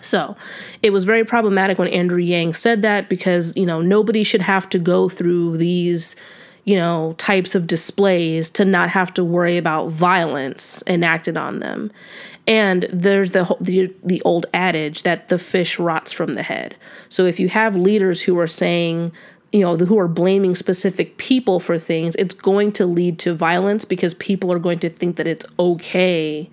So 0.00 0.36
it 0.82 0.94
was 0.94 1.04
very 1.04 1.24
problematic 1.24 1.78
when 1.78 1.88
Andrew 1.88 2.18
Yang 2.18 2.54
said 2.54 2.80
that 2.80 3.10
because, 3.10 3.54
you 3.56 3.66
know, 3.66 3.82
nobody 3.82 4.24
should 4.24 4.40
have 4.40 4.66
to 4.70 4.78
go 4.78 5.10
through 5.10 5.58
these 5.58 6.16
you 6.64 6.76
know, 6.76 7.14
types 7.18 7.54
of 7.54 7.66
displays 7.66 8.50
to 8.50 8.64
not 8.64 8.90
have 8.90 9.12
to 9.14 9.24
worry 9.24 9.56
about 9.56 9.88
violence 9.88 10.82
enacted 10.86 11.36
on 11.36 11.60
them. 11.60 11.90
And 12.46 12.86
there's 12.92 13.30
the, 13.30 13.56
the 13.60 13.92
the 14.02 14.22
old 14.22 14.46
adage 14.52 15.02
that 15.02 15.28
the 15.28 15.38
fish 15.38 15.78
rots 15.78 16.12
from 16.12 16.34
the 16.34 16.42
head. 16.42 16.76
So 17.08 17.26
if 17.26 17.38
you 17.38 17.48
have 17.48 17.76
leaders 17.76 18.22
who 18.22 18.38
are 18.38 18.46
saying, 18.46 19.12
you 19.52 19.60
know, 19.60 19.76
who 19.76 19.98
are 19.98 20.08
blaming 20.08 20.54
specific 20.54 21.16
people 21.16 21.60
for 21.60 21.78
things, 21.78 22.16
it's 22.16 22.34
going 22.34 22.72
to 22.72 22.86
lead 22.86 23.18
to 23.20 23.34
violence 23.34 23.84
because 23.84 24.14
people 24.14 24.52
are 24.52 24.58
going 24.58 24.78
to 24.80 24.90
think 24.90 25.16
that 25.16 25.26
it's 25.26 25.46
okay 25.58 26.50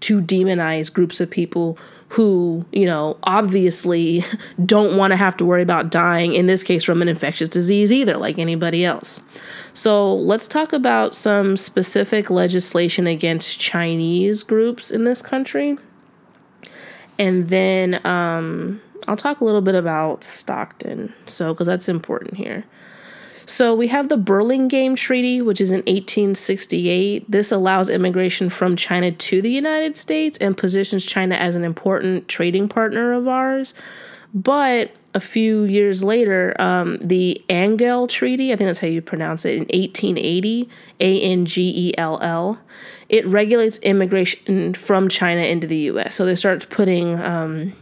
to 0.00 0.20
demonize 0.22 0.92
groups 0.92 1.20
of 1.20 1.30
people 1.30 1.78
who, 2.08 2.64
you 2.72 2.86
know, 2.86 3.16
obviously 3.22 4.24
don't 4.64 4.96
want 4.96 5.12
to 5.12 5.16
have 5.16 5.36
to 5.36 5.44
worry 5.44 5.62
about 5.62 5.90
dying, 5.90 6.34
in 6.34 6.46
this 6.46 6.62
case, 6.62 6.82
from 6.82 7.02
an 7.02 7.08
infectious 7.08 7.48
disease 7.48 7.92
either, 7.92 8.16
like 8.16 8.38
anybody 8.38 8.84
else. 8.84 9.20
So 9.74 10.14
let's 10.14 10.48
talk 10.48 10.72
about 10.72 11.14
some 11.14 11.56
specific 11.56 12.30
legislation 12.30 13.06
against 13.06 13.60
Chinese 13.60 14.42
groups 14.42 14.90
in 14.90 15.04
this 15.04 15.22
country. 15.22 15.78
And 17.18 17.48
then 17.48 18.04
um, 18.06 18.80
I'll 19.06 19.16
talk 19.16 19.40
a 19.40 19.44
little 19.44 19.60
bit 19.60 19.74
about 19.74 20.24
Stockton. 20.24 21.12
So, 21.26 21.52
because 21.52 21.66
that's 21.66 21.88
important 21.88 22.34
here. 22.34 22.64
So 23.50 23.74
we 23.74 23.88
have 23.88 24.08
the 24.08 24.16
Burlingame 24.16 24.94
Treaty, 24.94 25.42
which 25.42 25.60
is 25.60 25.72
in 25.72 25.78
1868. 25.78 27.28
This 27.28 27.50
allows 27.50 27.90
immigration 27.90 28.48
from 28.48 28.76
China 28.76 29.10
to 29.10 29.42
the 29.42 29.50
United 29.50 29.96
States 29.96 30.38
and 30.38 30.56
positions 30.56 31.04
China 31.04 31.34
as 31.34 31.56
an 31.56 31.64
important 31.64 32.28
trading 32.28 32.68
partner 32.68 33.12
of 33.12 33.26
ours. 33.26 33.74
But 34.32 34.92
a 35.14 35.20
few 35.20 35.64
years 35.64 36.04
later, 36.04 36.54
um, 36.60 36.98
the 36.98 37.44
Angell 37.48 38.06
Treaty, 38.06 38.52
I 38.52 38.56
think 38.56 38.68
that's 38.68 38.78
how 38.78 38.86
you 38.86 39.02
pronounce 39.02 39.44
it, 39.44 39.54
in 39.54 39.62
1880, 39.62 40.68
A 41.00 41.20
N 41.20 41.44
G 41.44 41.88
E 41.88 41.98
L 41.98 42.20
L, 42.22 42.60
it 43.08 43.26
regulates 43.26 43.78
immigration 43.78 44.74
from 44.74 45.08
China 45.08 45.40
into 45.40 45.66
the 45.66 45.78
US. 45.78 46.14
So 46.14 46.24
they 46.24 46.36
start 46.36 46.68
putting. 46.70 47.20
Um, 47.20 47.72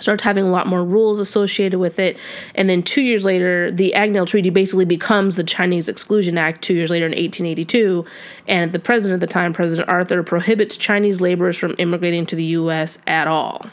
starts 0.00 0.22
having 0.22 0.44
a 0.44 0.50
lot 0.50 0.66
more 0.66 0.84
rules 0.84 1.18
associated 1.18 1.78
with 1.78 1.98
it. 1.98 2.18
And 2.54 2.68
then 2.68 2.82
two 2.82 3.02
years 3.02 3.24
later, 3.24 3.70
the 3.70 3.94
Angell 3.94 4.26
Treaty 4.26 4.50
basically 4.50 4.84
becomes 4.84 5.36
the 5.36 5.44
Chinese 5.44 5.88
Exclusion 5.88 6.38
Act 6.38 6.62
two 6.62 6.74
years 6.74 6.90
later 6.90 7.06
in 7.06 7.12
1882. 7.12 8.04
And 8.46 8.72
the 8.72 8.78
president 8.78 9.22
at 9.22 9.28
the 9.28 9.32
time, 9.32 9.52
President 9.52 9.88
Arthur, 9.88 10.22
prohibits 10.22 10.76
Chinese 10.76 11.20
laborers 11.20 11.56
from 11.56 11.74
immigrating 11.78 12.26
to 12.26 12.36
the 12.36 12.44
U.S. 12.44 12.98
at 13.06 13.26
all. 13.26 13.66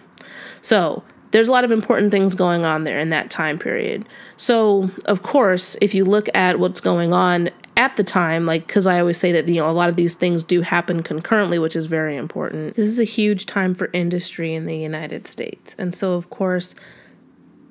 So 0.62 1.04
there's 1.32 1.48
a 1.48 1.52
lot 1.52 1.64
of 1.64 1.72
important 1.72 2.12
things 2.12 2.36
going 2.36 2.64
on 2.64 2.84
there 2.84 3.00
in 3.00 3.10
that 3.10 3.30
time 3.32 3.58
period. 3.58 4.08
So, 4.38 4.92
of 5.06 5.24
course, 5.24 5.76
if 5.82 5.96
you 5.96 6.06
look 6.06 6.30
at 6.36 6.60
what's 6.60 6.80
going 6.80 7.12
on 7.12 7.50
at 7.76 7.96
the 7.96 8.04
time, 8.04 8.46
like, 8.46 8.68
because 8.68 8.86
I 8.86 9.00
always 9.00 9.18
say 9.18 9.32
that, 9.32 9.48
you 9.48 9.56
know, 9.56 9.70
a 9.70 9.72
lot 9.72 9.90
of 9.90 9.96
these 9.96 10.16
things 10.16 10.44
do 10.44 10.62
happen 10.62 11.02
concurrently, 11.02 11.58
which 11.58 11.76
is 11.76 11.88
very 11.88 12.16
important. 12.16 12.76
This 12.76 12.88
is 12.88 13.00
a 13.00 13.04
huge 13.04 13.46
time 13.46 13.74
for 13.74 13.90
industry 13.94 14.54
in 14.54 14.66
the 14.66 14.78
United 14.78 15.28
States. 15.28 15.76
And 15.80 15.94
so, 15.96 16.14
of 16.14 16.30
course, 16.30 16.76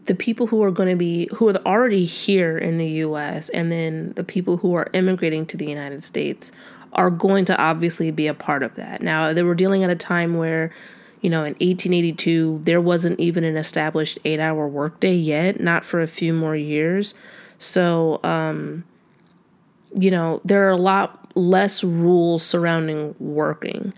the 0.04 0.14
people 0.14 0.48
who 0.48 0.62
are 0.64 0.72
going 0.72 0.88
to 0.88 0.96
be, 0.96 1.28
who 1.34 1.48
are 1.48 1.56
already 1.64 2.04
here 2.04 2.58
in 2.58 2.78
the 2.78 2.88
US, 2.88 3.48
and 3.50 3.70
then 3.70 4.12
the 4.14 4.24
people 4.24 4.56
who 4.56 4.74
are 4.74 4.90
immigrating 4.92 5.46
to 5.46 5.56
the 5.56 5.66
United 5.66 6.02
States 6.02 6.50
are 6.92 7.10
going 7.10 7.44
to 7.46 7.60
obviously 7.60 8.10
be 8.10 8.26
a 8.26 8.34
part 8.34 8.62
of 8.62 8.74
that. 8.74 9.02
Now, 9.02 9.32
they 9.32 9.42
were 9.42 9.54
dealing 9.54 9.84
at 9.84 9.90
a 9.90 9.96
time 9.96 10.36
where, 10.36 10.72
you 11.20 11.30
know, 11.30 11.44
in 11.44 11.52
1882, 11.54 12.60
there 12.64 12.80
wasn't 12.80 13.20
even 13.20 13.44
an 13.44 13.56
established 13.56 14.18
eight 14.24 14.40
hour 14.40 14.66
workday 14.66 15.14
yet, 15.14 15.60
not 15.60 15.84
for 15.84 16.02
a 16.02 16.08
few 16.08 16.34
more 16.34 16.56
years. 16.56 17.14
So, 17.58 18.18
um, 18.24 18.84
you 19.94 20.10
know, 20.10 20.40
there 20.44 20.66
are 20.66 20.70
a 20.70 20.76
lot 20.76 21.30
less 21.34 21.82
rules 21.82 22.42
surrounding 22.42 23.14
working. 23.18 23.92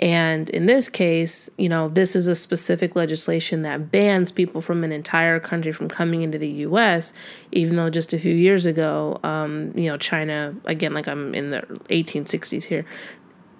And 0.00 0.48
in 0.50 0.66
this 0.66 0.88
case, 0.88 1.50
you 1.58 1.68
know, 1.68 1.88
this 1.88 2.14
is 2.14 2.28
a 2.28 2.34
specific 2.34 2.94
legislation 2.94 3.62
that 3.62 3.90
bans 3.90 4.30
people 4.30 4.60
from 4.60 4.84
an 4.84 4.92
entire 4.92 5.40
country 5.40 5.72
from 5.72 5.88
coming 5.88 6.22
into 6.22 6.38
the 6.38 6.48
U.S., 6.48 7.12
even 7.50 7.76
though 7.76 7.90
just 7.90 8.12
a 8.12 8.18
few 8.18 8.34
years 8.34 8.64
ago, 8.64 9.18
um, 9.24 9.72
you 9.74 9.90
know, 9.90 9.96
China, 9.96 10.54
again, 10.66 10.94
like 10.94 11.08
I'm 11.08 11.34
in 11.34 11.50
the 11.50 11.62
1860s 11.90 12.64
here, 12.64 12.84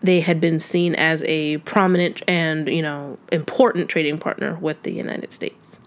they 0.01 0.21
had 0.21 0.41
been 0.41 0.61
seen 0.61 0.95
as 0.95 1.25
a 1.25 1.59
prominent 1.59 2.23
and, 2.29 2.69
you 2.69 2.83
know, 2.83 3.19
important 3.33 3.89
trading 3.89 4.19
partner 4.19 4.57
with 4.61 4.81
the 4.85 4.93
United 4.93 5.33
States. 5.33 5.81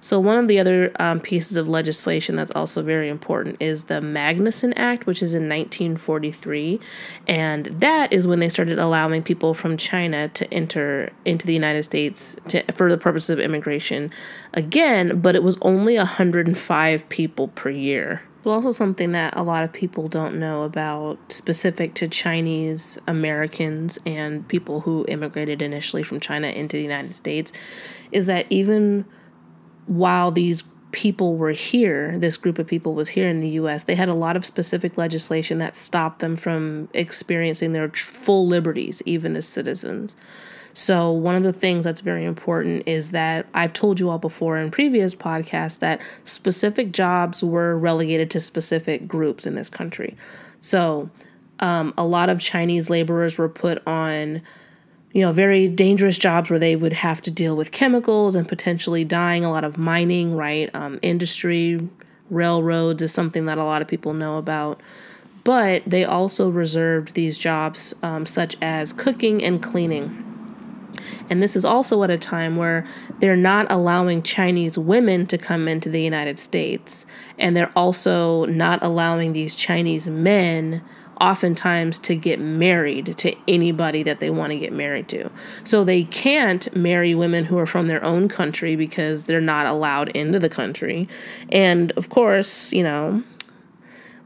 So, 0.00 0.20
one 0.20 0.36
of 0.36 0.48
the 0.48 0.58
other 0.58 0.92
um, 1.00 1.20
pieces 1.20 1.56
of 1.56 1.68
legislation 1.68 2.36
that's 2.36 2.52
also 2.52 2.82
very 2.82 3.08
important 3.08 3.56
is 3.60 3.84
the 3.84 4.00
Magnuson 4.00 4.72
Act, 4.76 5.06
which 5.06 5.22
is 5.22 5.34
in 5.34 5.48
1943. 5.48 6.80
And 7.26 7.66
that 7.66 8.12
is 8.12 8.26
when 8.26 8.38
they 8.38 8.48
started 8.48 8.78
allowing 8.78 9.22
people 9.22 9.54
from 9.54 9.76
China 9.76 10.28
to 10.28 10.52
enter 10.54 11.10
into 11.24 11.46
the 11.46 11.54
United 11.54 11.82
States 11.82 12.36
to, 12.48 12.62
for 12.72 12.90
the 12.90 12.98
purpose 12.98 13.28
of 13.28 13.40
immigration 13.40 14.10
again, 14.54 15.20
but 15.20 15.34
it 15.34 15.42
was 15.42 15.58
only 15.62 15.96
105 15.96 17.08
people 17.08 17.48
per 17.48 17.70
year. 17.70 18.22
Also 18.46 18.72
something 18.72 19.12
that 19.12 19.36
a 19.36 19.42
lot 19.42 19.62
of 19.64 19.72
people 19.72 20.08
don't 20.08 20.38
know 20.38 20.62
about, 20.62 21.18
specific 21.30 21.92
to 21.94 22.08
Chinese 22.08 22.98
Americans 23.06 23.98
and 24.06 24.46
people 24.48 24.80
who 24.80 25.04
immigrated 25.06 25.60
initially 25.60 26.02
from 26.02 26.18
China 26.18 26.46
into 26.46 26.76
the 26.76 26.82
United 26.82 27.14
States, 27.14 27.52
is 28.10 28.24
that 28.26 28.46
even 28.48 29.04
while 29.88 30.30
these 30.30 30.62
people 30.92 31.36
were 31.36 31.52
here, 31.52 32.18
this 32.18 32.36
group 32.36 32.58
of 32.58 32.66
people 32.66 32.94
was 32.94 33.10
here 33.10 33.28
in 33.28 33.40
the 33.40 33.50
US, 33.50 33.82
they 33.82 33.94
had 33.94 34.08
a 34.08 34.14
lot 34.14 34.36
of 34.36 34.44
specific 34.44 34.96
legislation 34.96 35.58
that 35.58 35.76
stopped 35.76 36.20
them 36.20 36.36
from 36.36 36.88
experiencing 36.94 37.72
their 37.72 37.88
full 37.90 38.46
liberties, 38.46 39.02
even 39.04 39.36
as 39.36 39.46
citizens. 39.46 40.16
So, 40.74 41.10
one 41.10 41.34
of 41.34 41.42
the 41.42 41.52
things 41.52 41.84
that's 41.84 42.02
very 42.02 42.24
important 42.24 42.86
is 42.86 43.10
that 43.10 43.46
I've 43.52 43.72
told 43.72 43.98
you 43.98 44.10
all 44.10 44.18
before 44.18 44.58
in 44.58 44.70
previous 44.70 45.14
podcasts 45.14 45.80
that 45.80 46.00
specific 46.24 46.92
jobs 46.92 47.42
were 47.42 47.76
relegated 47.76 48.30
to 48.32 48.40
specific 48.40 49.08
groups 49.08 49.46
in 49.46 49.56
this 49.56 49.68
country. 49.68 50.16
So, 50.60 51.10
um, 51.58 51.94
a 51.98 52.04
lot 52.04 52.28
of 52.28 52.40
Chinese 52.40 52.90
laborers 52.90 53.38
were 53.38 53.48
put 53.48 53.84
on 53.86 54.42
you 55.18 55.24
know, 55.24 55.32
very 55.32 55.68
dangerous 55.68 56.16
jobs 56.16 56.48
where 56.48 56.60
they 56.60 56.76
would 56.76 56.92
have 56.92 57.20
to 57.20 57.28
deal 57.28 57.56
with 57.56 57.72
chemicals 57.72 58.36
and 58.36 58.46
potentially 58.46 59.04
dying. 59.04 59.44
A 59.44 59.50
lot 59.50 59.64
of 59.64 59.76
mining, 59.76 60.36
right? 60.36 60.72
Um, 60.72 61.00
industry, 61.02 61.88
railroads 62.30 63.02
is 63.02 63.12
something 63.12 63.46
that 63.46 63.58
a 63.58 63.64
lot 63.64 63.82
of 63.82 63.88
people 63.88 64.14
know 64.14 64.36
about. 64.38 64.80
But 65.42 65.82
they 65.84 66.04
also 66.04 66.48
reserved 66.48 67.14
these 67.14 67.36
jobs, 67.36 67.96
um, 68.00 68.26
such 68.26 68.56
as 68.62 68.92
cooking 68.92 69.42
and 69.42 69.60
cleaning. 69.60 70.24
And 71.28 71.42
this 71.42 71.56
is 71.56 71.64
also 71.64 72.04
at 72.04 72.10
a 72.10 72.18
time 72.18 72.54
where 72.54 72.86
they're 73.18 73.34
not 73.34 73.66
allowing 73.72 74.22
Chinese 74.22 74.78
women 74.78 75.26
to 75.26 75.36
come 75.36 75.66
into 75.66 75.88
the 75.88 76.00
United 76.00 76.38
States. 76.38 77.06
And 77.40 77.56
they're 77.56 77.72
also 77.74 78.44
not 78.44 78.84
allowing 78.84 79.32
these 79.32 79.56
Chinese 79.56 80.06
men 80.06 80.80
oftentimes 81.20 81.98
to 82.00 82.16
get 82.16 82.40
married 82.40 83.16
to 83.18 83.34
anybody 83.46 84.02
that 84.02 84.20
they 84.20 84.30
want 84.30 84.52
to 84.52 84.58
get 84.58 84.72
married 84.72 85.08
to. 85.08 85.30
So 85.64 85.84
they 85.84 86.04
can't 86.04 86.74
marry 86.76 87.14
women 87.14 87.44
who 87.44 87.58
are 87.58 87.66
from 87.66 87.86
their 87.86 88.02
own 88.04 88.28
country 88.28 88.76
because 88.76 89.26
they're 89.26 89.40
not 89.40 89.66
allowed 89.66 90.08
into 90.10 90.38
the 90.38 90.48
country. 90.48 91.08
And 91.50 91.92
of 91.92 92.08
course, 92.08 92.72
you 92.72 92.82
know, 92.82 93.22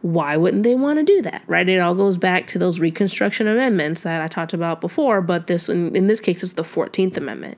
why 0.03 0.37
wouldn't 0.37 0.65
they 0.65 0.75
want 0.75 0.99
to 0.99 1.05
do 1.05 1.23
that 1.23 1.43
right 1.47 1.69
it 1.69 1.79
all 1.79 1.95
goes 1.95 2.19
back 2.19 2.49
to 2.49 2.59
those 2.59 2.81
reconstruction 2.81 3.47
amendments 3.47 4.03
that 4.03 4.21
i 4.21 4.27
talked 4.27 4.53
about 4.53 4.81
before 4.81 5.23
but 5.23 5.47
this 5.47 5.69
in, 5.69 5.95
in 5.95 6.09
this 6.09 6.19
case 6.19 6.43
it's 6.43 6.55
the 6.55 6.63
14th 6.65 7.17
amendment 7.17 7.57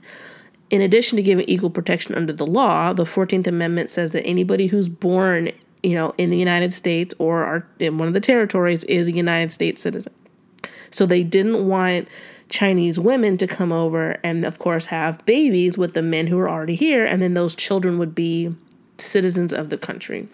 in 0.69 0.83
addition 0.83 1.17
to 1.17 1.23
giving 1.23 1.49
equal 1.49 1.71
protection 1.71 2.15
under 2.15 2.35
the 2.35 2.47
law 2.47 2.93
the 2.93 3.05
14th 3.05 3.47
amendment 3.47 3.89
says 3.89 4.11
that 4.11 4.23
anybody 4.27 4.67
who's 4.67 4.91
born 4.91 5.51
you 5.85 5.95
know, 5.95 6.15
in 6.17 6.31
the 6.31 6.39
United 6.39 6.73
States 6.73 7.15
or 7.19 7.45
are 7.45 7.67
in 7.79 7.99
one 7.99 8.09
of 8.09 8.15
the 8.15 8.21
territories 8.21 8.85
is 8.85 9.09
a 9.09 9.13
United 9.13 9.53
States 9.53 9.83
citizen. 9.83 10.13
So 10.91 11.07
they 11.07 11.23
didn't 11.23 11.69
want 11.69 12.09
Chinese 12.49 12.99
women 12.99 13.37
to 13.39 13.47
come 13.47 13.73
over 13.73 14.13
and, 14.23 14.45
of 14.45 14.59
course, 14.59 14.87
have 14.87 15.25
babies 15.27 15.77
with 15.77 15.95
the 15.95 16.03
men 16.03 16.29
who 16.29 16.39
are 16.39 16.49
already 16.49 16.75
here, 16.77 17.05
and 17.05 17.21
then 17.21 17.35
those 17.35 17.55
children 17.55 17.99
would 17.99 18.15
be 18.15 18.55
citizens 18.97 19.53
of 19.53 19.71
the 19.71 19.79
country. 19.79 20.29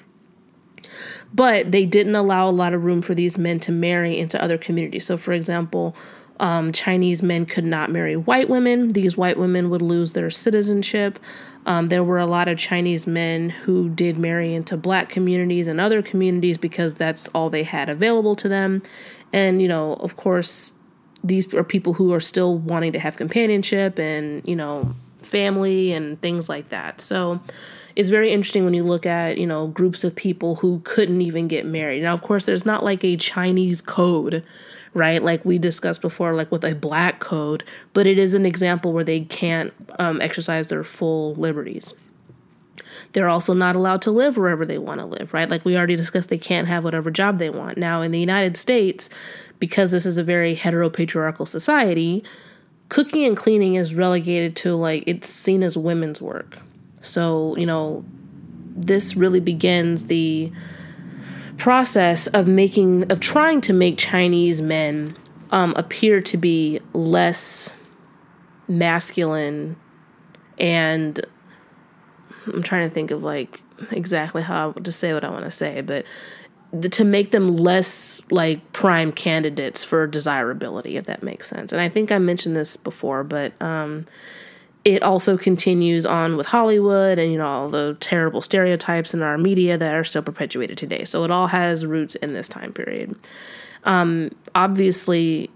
But 1.32 1.72
they 1.72 1.86
didn't 1.86 2.14
allow 2.14 2.48
a 2.48 2.50
lot 2.50 2.74
of 2.74 2.84
room 2.84 3.02
for 3.02 3.14
these 3.14 3.38
men 3.38 3.60
to 3.60 3.72
marry 3.72 4.18
into 4.18 4.42
other 4.42 4.58
communities. 4.58 5.06
So, 5.06 5.16
for 5.16 5.32
example, 5.32 5.96
um, 6.40 6.72
Chinese 6.72 7.22
men 7.22 7.46
could 7.46 7.64
not 7.64 7.90
marry 7.90 8.16
white 8.16 8.48
women. 8.48 8.88
These 8.88 9.16
white 9.16 9.38
women 9.38 9.70
would 9.70 9.82
lose 9.82 10.12
their 10.12 10.30
citizenship. 10.30 11.18
Um, 11.66 11.88
there 11.88 12.02
were 12.02 12.18
a 12.18 12.26
lot 12.26 12.48
of 12.48 12.58
Chinese 12.58 13.06
men 13.06 13.50
who 13.50 13.90
did 13.90 14.18
marry 14.18 14.54
into 14.54 14.76
black 14.76 15.08
communities 15.08 15.68
and 15.68 15.80
other 15.80 16.02
communities 16.02 16.58
because 16.58 16.94
that's 16.94 17.28
all 17.28 17.50
they 17.50 17.64
had 17.64 17.88
available 17.88 18.34
to 18.36 18.48
them. 18.48 18.82
And, 19.32 19.60
you 19.60 19.68
know, 19.68 19.94
of 19.94 20.16
course, 20.16 20.72
these 21.22 21.52
are 21.52 21.64
people 21.64 21.94
who 21.94 22.14
are 22.14 22.20
still 22.20 22.56
wanting 22.56 22.92
to 22.92 22.98
have 22.98 23.16
companionship 23.16 23.98
and, 23.98 24.46
you 24.48 24.56
know, 24.56 24.94
family 25.22 25.92
and 25.92 26.20
things 26.22 26.48
like 26.48 26.70
that. 26.70 27.00
So, 27.00 27.40
it's 27.96 28.10
very 28.10 28.30
interesting 28.30 28.64
when 28.64 28.74
you 28.74 28.82
look 28.82 29.06
at 29.06 29.38
you 29.38 29.46
know 29.46 29.68
groups 29.68 30.04
of 30.04 30.14
people 30.14 30.56
who 30.56 30.80
couldn't 30.84 31.20
even 31.20 31.48
get 31.48 31.66
married 31.66 32.02
now 32.02 32.12
of 32.12 32.22
course 32.22 32.44
there's 32.44 32.66
not 32.66 32.84
like 32.84 33.04
a 33.04 33.16
chinese 33.16 33.80
code 33.80 34.44
right? 34.94 35.22
Like 35.22 35.44
we 35.44 35.58
discussed 35.58 36.00
before, 36.00 36.34
like 36.34 36.50
with 36.50 36.64
a 36.64 36.74
black 36.74 37.20
code, 37.20 37.64
but 37.92 38.06
it 38.06 38.18
is 38.18 38.34
an 38.34 38.46
example 38.46 38.92
where 38.92 39.04
they 39.04 39.20
can't 39.20 39.72
um, 39.98 40.20
exercise 40.20 40.68
their 40.68 40.84
full 40.84 41.34
liberties. 41.34 41.94
They're 43.12 43.28
also 43.28 43.54
not 43.54 43.76
allowed 43.76 44.02
to 44.02 44.10
live 44.10 44.36
wherever 44.36 44.64
they 44.64 44.78
want 44.78 45.00
to 45.00 45.06
live, 45.06 45.34
right? 45.34 45.48
Like 45.48 45.64
we 45.64 45.76
already 45.76 45.96
discussed, 45.96 46.28
they 46.28 46.38
can't 46.38 46.68
have 46.68 46.84
whatever 46.84 47.10
job 47.10 47.38
they 47.38 47.50
want. 47.50 47.78
Now, 47.78 48.02
in 48.02 48.10
the 48.10 48.20
United 48.20 48.56
States, 48.56 49.10
because 49.58 49.90
this 49.90 50.06
is 50.06 50.18
a 50.18 50.24
very 50.24 50.56
heteropatriarchal 50.56 51.46
society, 51.46 52.24
cooking 52.88 53.24
and 53.24 53.36
cleaning 53.36 53.74
is 53.74 53.94
relegated 53.94 54.56
to 54.56 54.74
like 54.74 55.04
it's 55.06 55.28
seen 55.28 55.62
as 55.62 55.76
women's 55.76 56.20
work. 56.20 56.58
So, 57.00 57.56
you 57.56 57.66
know, 57.66 58.04
this 58.76 59.16
really 59.16 59.40
begins 59.40 60.04
the 60.04 60.52
process 61.56 62.26
of 62.28 62.48
making 62.48 63.10
of 63.12 63.20
trying 63.20 63.60
to 63.60 63.72
make 63.72 63.98
Chinese 63.98 64.62
men 64.62 65.16
um, 65.50 65.74
appear 65.76 66.20
to 66.22 66.36
be 66.36 66.80
less 66.94 67.74
masculine 68.66 69.76
and 70.58 71.20
I'm 72.46 72.62
trying 72.62 72.88
to 72.88 72.94
think 72.94 73.10
of 73.10 73.22
like 73.22 73.62
exactly 73.90 74.42
how 74.42 74.72
to 74.72 74.92
say 74.92 75.12
what 75.12 75.24
I 75.24 75.30
want 75.30 75.44
to 75.44 75.50
say, 75.50 75.80
but 75.80 76.06
the, 76.72 76.88
to 76.90 77.04
make 77.04 77.30
them 77.30 77.56
less 77.56 78.20
like 78.30 78.72
prime 78.72 79.12
candidates 79.12 79.82
for 79.82 80.06
desirability, 80.06 80.96
if 80.96 81.04
that 81.04 81.22
makes 81.22 81.48
sense. 81.48 81.72
And 81.72 81.80
I 81.80 81.88
think 81.88 82.12
I 82.12 82.18
mentioned 82.18 82.56
this 82.56 82.76
before, 82.76 83.24
but 83.24 83.60
um, 83.60 84.06
it 84.84 85.02
also 85.02 85.36
continues 85.36 86.06
on 86.06 86.36
with 86.36 86.46
Hollywood 86.46 87.18
and 87.18 87.30
you 87.30 87.38
know 87.38 87.46
all 87.46 87.68
the 87.68 87.96
terrible 88.00 88.40
stereotypes 88.40 89.12
in 89.12 89.22
our 89.22 89.36
media 89.36 89.76
that 89.76 89.94
are 89.94 90.04
still 90.04 90.22
perpetuated 90.22 90.78
today. 90.78 91.04
So 91.04 91.24
it 91.24 91.30
all 91.30 91.46
has 91.48 91.84
roots 91.84 92.14
in 92.16 92.32
this 92.32 92.48
time 92.48 92.72
period. 92.72 93.14
Um, 93.84 94.30
obviously, 94.54 95.50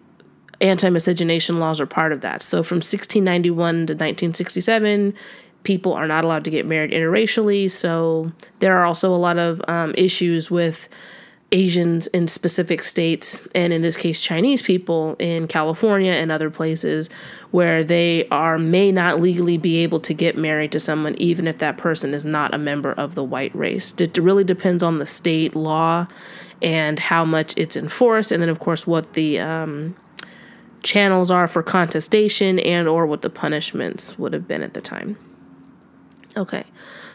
anti 0.60 0.88
miscegenation 0.90 1.58
laws 1.58 1.80
are 1.80 1.86
part 1.86 2.12
of 2.12 2.20
that. 2.20 2.42
So 2.42 2.62
from 2.62 2.76
1691 2.76 3.74
to 3.74 3.92
1967, 3.94 5.14
people 5.62 5.94
are 5.94 6.06
not 6.06 6.24
allowed 6.24 6.44
to 6.44 6.50
get 6.50 6.66
married 6.66 6.90
interracially. 6.90 7.70
So 7.70 8.30
there 8.58 8.76
are 8.76 8.84
also 8.84 9.14
a 9.14 9.16
lot 9.16 9.38
of 9.38 9.62
um, 9.68 9.94
issues 9.96 10.50
with 10.50 10.88
Asians 11.54 12.08
in 12.08 12.26
specific 12.26 12.82
states, 12.82 13.46
and 13.54 13.72
in 13.72 13.80
this 13.80 13.96
case, 13.96 14.20
Chinese 14.20 14.60
people 14.60 15.14
in 15.20 15.46
California 15.46 16.10
and 16.10 16.32
other 16.32 16.50
places 16.50 17.08
where 17.52 17.84
they 17.84 18.26
are 18.30 18.58
may 18.58 18.90
not 18.90 19.20
legally 19.20 19.56
be 19.56 19.78
able 19.78 20.00
to 20.00 20.12
get 20.12 20.36
married 20.36 20.72
to 20.72 20.80
someone, 20.80 21.14
even 21.14 21.46
if 21.46 21.58
that 21.58 21.78
person 21.78 22.12
is 22.12 22.24
not 22.24 22.52
a 22.52 22.58
member 22.58 22.92
of 22.92 23.14
the 23.14 23.22
white 23.22 23.54
race. 23.54 23.94
It 24.00 24.18
really 24.18 24.42
depends 24.42 24.82
on 24.82 24.98
the 24.98 25.06
state 25.06 25.54
law 25.54 26.08
and 26.60 26.98
how 26.98 27.24
much 27.24 27.54
it's 27.56 27.76
enforced, 27.76 28.32
and 28.32 28.42
then 28.42 28.48
of 28.48 28.58
course 28.58 28.84
what 28.84 29.12
the 29.12 29.38
um, 29.38 29.94
channels 30.82 31.30
are 31.30 31.46
for 31.46 31.62
contestation 31.62 32.58
and 32.58 32.88
or 32.88 33.06
what 33.06 33.22
the 33.22 33.30
punishments 33.30 34.18
would 34.18 34.32
have 34.32 34.48
been 34.48 34.62
at 34.62 34.74
the 34.74 34.80
time. 34.80 35.16
Okay. 36.36 36.64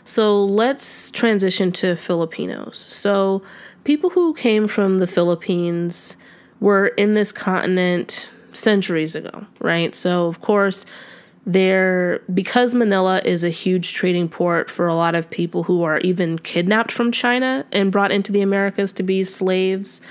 So 0.10 0.44
let's 0.44 1.12
transition 1.12 1.72
to 1.74 1.96
Filipinos. 1.96 2.80
So 2.80 3.44
people 3.84 4.10
who 4.10 4.34
came 4.34 4.68
from 4.68 4.98
the 4.98 5.06
Philippines 5.06 6.18
were 6.60 6.88
in 6.88 7.14
this 7.14 7.32
continent 7.32 8.32
centuries 8.52 9.16
ago, 9.16 9.46
right? 9.60 9.94
So 9.94 10.26
of 10.26 10.42
course, 10.42 10.88
there 11.46 12.24
because 12.34 12.74
Manila 12.74 13.22
is 13.24 13.44
a 13.44 13.52
huge 13.52 13.94
trading 13.94 14.30
port 14.30 14.72
for 14.72 14.88
a 14.88 14.96
lot 14.96 15.14
of 15.14 15.30
people 15.30 15.62
who 15.62 15.84
are 15.84 16.00
even 16.00 16.40
kidnapped 16.40 16.92
from 16.92 17.12
China 17.12 17.64
and 17.72 17.92
brought 17.92 18.12
into 18.12 18.32
the 18.32 18.42
Americas 18.42 18.92
to 18.94 19.04
be 19.04 19.24
slaves. 19.24 20.02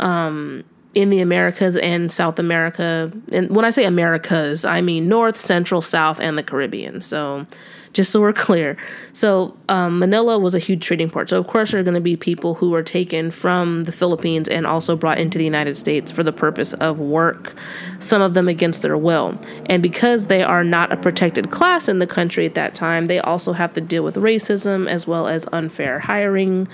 Um, 0.00 0.64
in 0.94 1.10
the 1.10 1.20
Americas 1.20 1.76
and 1.76 2.10
South 2.10 2.40
America. 2.40 3.12
And 3.30 3.54
when 3.54 3.64
I 3.64 3.70
say 3.70 3.84
Americas, 3.84 4.64
I 4.64 4.80
mean 4.80 5.06
North, 5.06 5.36
Central, 5.36 5.80
South, 5.80 6.18
and 6.18 6.36
the 6.36 6.42
Caribbean. 6.42 7.02
So 7.02 7.46
just 7.92 8.10
so 8.10 8.20
we're 8.20 8.32
clear. 8.32 8.76
So 9.12 9.56
um, 9.68 9.98
Manila 9.98 10.38
was 10.38 10.54
a 10.54 10.58
huge 10.58 10.84
trading 10.84 11.10
port. 11.10 11.30
So 11.30 11.38
of 11.38 11.46
course 11.46 11.70
there 11.70 11.80
are 11.80 11.84
going 11.84 11.94
to 11.94 12.00
be 12.00 12.16
people 12.16 12.54
who 12.54 12.74
are 12.74 12.82
taken 12.82 13.30
from 13.30 13.84
the 13.84 13.92
Philippines 13.92 14.48
and 14.48 14.66
also 14.66 14.96
brought 14.96 15.18
into 15.18 15.38
the 15.38 15.44
United 15.44 15.76
States 15.76 16.10
for 16.10 16.22
the 16.22 16.32
purpose 16.32 16.72
of 16.74 16.98
work. 16.98 17.54
Some 17.98 18.22
of 18.22 18.34
them 18.34 18.48
against 18.48 18.82
their 18.82 18.96
will, 18.96 19.38
and 19.66 19.82
because 19.82 20.26
they 20.26 20.42
are 20.42 20.64
not 20.64 20.92
a 20.92 20.96
protected 20.96 21.50
class 21.50 21.88
in 21.88 21.98
the 21.98 22.06
country 22.06 22.46
at 22.46 22.54
that 22.54 22.74
time, 22.74 23.06
they 23.06 23.18
also 23.18 23.52
have 23.52 23.72
to 23.74 23.80
deal 23.80 24.04
with 24.04 24.16
racism 24.16 24.88
as 24.88 25.06
well 25.06 25.26
as 25.26 25.46
unfair 25.52 25.98
hiring 25.98 26.68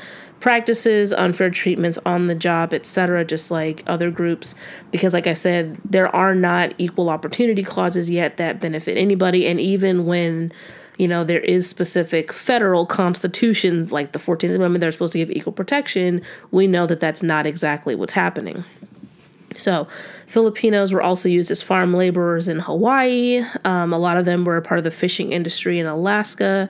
practices, 0.45 1.11
unfair 1.11 1.49
treatments 1.49 1.99
on 2.05 2.27
the 2.27 2.35
job, 2.35 2.75
etc., 2.75 3.25
just 3.25 3.51
like 3.51 3.83
other 3.87 4.11
groups. 4.11 4.55
Because, 4.91 5.15
like 5.15 5.27
I 5.27 5.33
said, 5.33 5.81
there 5.87 6.15
are 6.15 6.35
not 6.35 6.75
equal 6.77 7.09
opportunity 7.09 7.63
clauses 7.63 8.11
yet 8.11 8.37
that 8.37 8.61
benefit 8.61 8.99
anybody. 8.99 9.47
And 9.47 9.59
even 9.59 10.05
when 10.05 10.53
you 10.97 11.09
know, 11.09 11.25
there 11.25 11.41
is 11.41 11.69
specific 11.69 12.33
federal 12.33 12.87
constitutions 12.87 13.91
like 13.91 14.13
the 14.13 14.19
14th 14.19 14.55
Amendment 14.55 14.81
that 14.81 14.87
are 14.87 14.93
supposed 14.93 15.13
to 15.13 15.19
give 15.19 15.31
equal 15.31 15.53
protection. 15.53 16.23
We 16.51 16.67
know 16.67 16.87
that 16.87 17.01
that's 17.01 17.23
not 17.23 17.47
exactly 17.47 17.95
what's 17.95 18.13
happening. 18.13 18.65
So, 19.57 19.87
Filipinos 20.27 20.93
were 20.93 21.03
also 21.03 21.29
used 21.29 21.51
as 21.51 21.63
farm 21.63 21.95
laborers 21.95 22.49
in 22.49 22.59
Hawaii. 22.61 23.45
Um, 23.65 23.93
a 23.93 23.99
lot 23.99 24.17
of 24.17 24.25
them 24.25 24.45
were 24.45 24.61
part 24.61 24.79
of 24.79 24.85
the 24.85 24.91
fishing 24.91 25.33
industry 25.33 25.79
in 25.79 25.87
Alaska. 25.87 26.69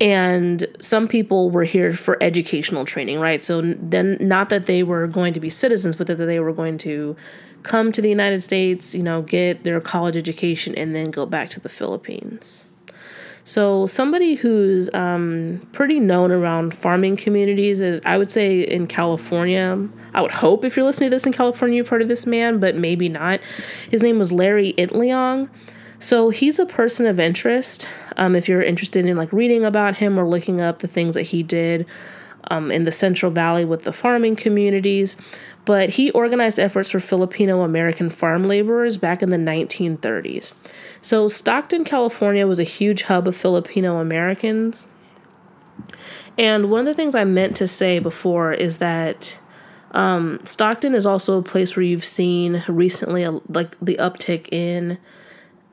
And 0.00 0.66
some 0.80 1.08
people 1.08 1.50
were 1.50 1.64
here 1.64 1.92
for 1.92 2.22
educational 2.22 2.86
training, 2.86 3.20
right? 3.20 3.40
So, 3.40 3.60
then 3.60 4.16
not 4.20 4.48
that 4.50 4.66
they 4.66 4.82
were 4.82 5.06
going 5.06 5.32
to 5.34 5.40
be 5.40 5.50
citizens, 5.50 5.96
but 5.96 6.06
that 6.08 6.16
they 6.16 6.40
were 6.40 6.52
going 6.52 6.78
to 6.78 7.16
come 7.62 7.92
to 7.92 8.00
the 8.00 8.08
United 8.08 8.42
States, 8.42 8.94
you 8.94 9.02
know, 9.02 9.22
get 9.22 9.64
their 9.64 9.80
college 9.80 10.16
education, 10.16 10.74
and 10.74 10.94
then 10.94 11.10
go 11.10 11.26
back 11.26 11.48
to 11.50 11.60
the 11.60 11.68
Philippines. 11.68 12.69
So, 13.50 13.84
somebody 13.86 14.36
who's 14.36 14.94
um, 14.94 15.66
pretty 15.72 15.98
known 15.98 16.30
around 16.30 16.72
farming 16.72 17.16
communities, 17.16 17.82
uh, 17.82 17.98
I 18.04 18.16
would 18.16 18.30
say 18.30 18.60
in 18.60 18.86
California, 18.86 19.88
I 20.14 20.22
would 20.22 20.30
hope 20.30 20.64
if 20.64 20.76
you're 20.76 20.86
listening 20.86 21.10
to 21.10 21.16
this 21.16 21.26
in 21.26 21.32
California, 21.32 21.78
you've 21.78 21.88
heard 21.88 22.00
of 22.00 22.06
this 22.06 22.26
man, 22.26 22.60
but 22.60 22.76
maybe 22.76 23.08
not. 23.08 23.40
His 23.90 24.04
name 24.04 24.20
was 24.20 24.30
Larry 24.30 24.72
Itliong. 24.74 25.50
So, 25.98 26.30
he's 26.30 26.60
a 26.60 26.64
person 26.64 27.06
of 27.06 27.18
interest. 27.18 27.88
Um, 28.16 28.36
if 28.36 28.48
you're 28.48 28.62
interested 28.62 29.04
in 29.04 29.16
like 29.16 29.32
reading 29.32 29.64
about 29.64 29.96
him 29.96 30.16
or 30.16 30.28
looking 30.28 30.60
up 30.60 30.78
the 30.78 30.86
things 30.86 31.16
that 31.16 31.22
he 31.22 31.42
did 31.42 31.86
um, 32.52 32.70
in 32.70 32.84
the 32.84 32.92
Central 32.92 33.32
Valley 33.32 33.64
with 33.64 33.82
the 33.82 33.92
farming 33.92 34.36
communities 34.36 35.16
but 35.70 35.90
he 35.90 36.10
organized 36.10 36.58
efforts 36.58 36.90
for 36.90 36.98
Filipino 36.98 37.62
American 37.62 38.10
farm 38.10 38.48
laborers 38.48 38.96
back 38.96 39.22
in 39.22 39.30
the 39.30 39.36
1930s. 39.36 40.52
So, 41.00 41.28
Stockton, 41.28 41.84
California 41.84 42.44
was 42.44 42.58
a 42.58 42.64
huge 42.64 43.02
hub 43.02 43.28
of 43.28 43.36
Filipino 43.36 44.00
Americans. 44.00 44.88
And 46.36 46.72
one 46.72 46.80
of 46.80 46.86
the 46.86 46.94
things 46.94 47.14
I 47.14 47.22
meant 47.22 47.54
to 47.58 47.68
say 47.68 48.00
before 48.00 48.52
is 48.52 48.78
that 48.78 49.38
um, 49.92 50.40
Stockton 50.42 50.92
is 50.92 51.06
also 51.06 51.38
a 51.38 51.42
place 51.44 51.76
where 51.76 51.84
you've 51.84 52.04
seen 52.04 52.64
recently, 52.66 53.22
a, 53.22 53.38
like 53.48 53.78
the 53.78 53.94
uptick 54.00 54.48
in 54.52 54.98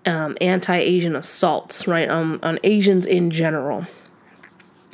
um, 0.05 0.37
anti-Asian 0.39 1.15
assaults, 1.15 1.87
right, 1.87 2.07
um, 2.07 2.39
on 2.43 2.59
Asians 2.63 3.07
in 3.07 3.31
general. 3.31 3.87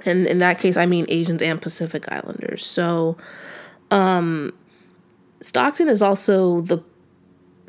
And 0.05 0.27
in 0.27 0.39
that 0.39 0.59
case, 0.59 0.77
I 0.77 0.85
mean 0.85 1.05
Asians 1.09 1.41
and 1.41 1.61
Pacific 1.61 2.09
Islanders. 2.09 2.65
So, 2.65 3.17
um, 3.91 4.53
Stockton 5.43 5.89
is 5.89 6.01
also 6.01 6.61
the 6.61 6.83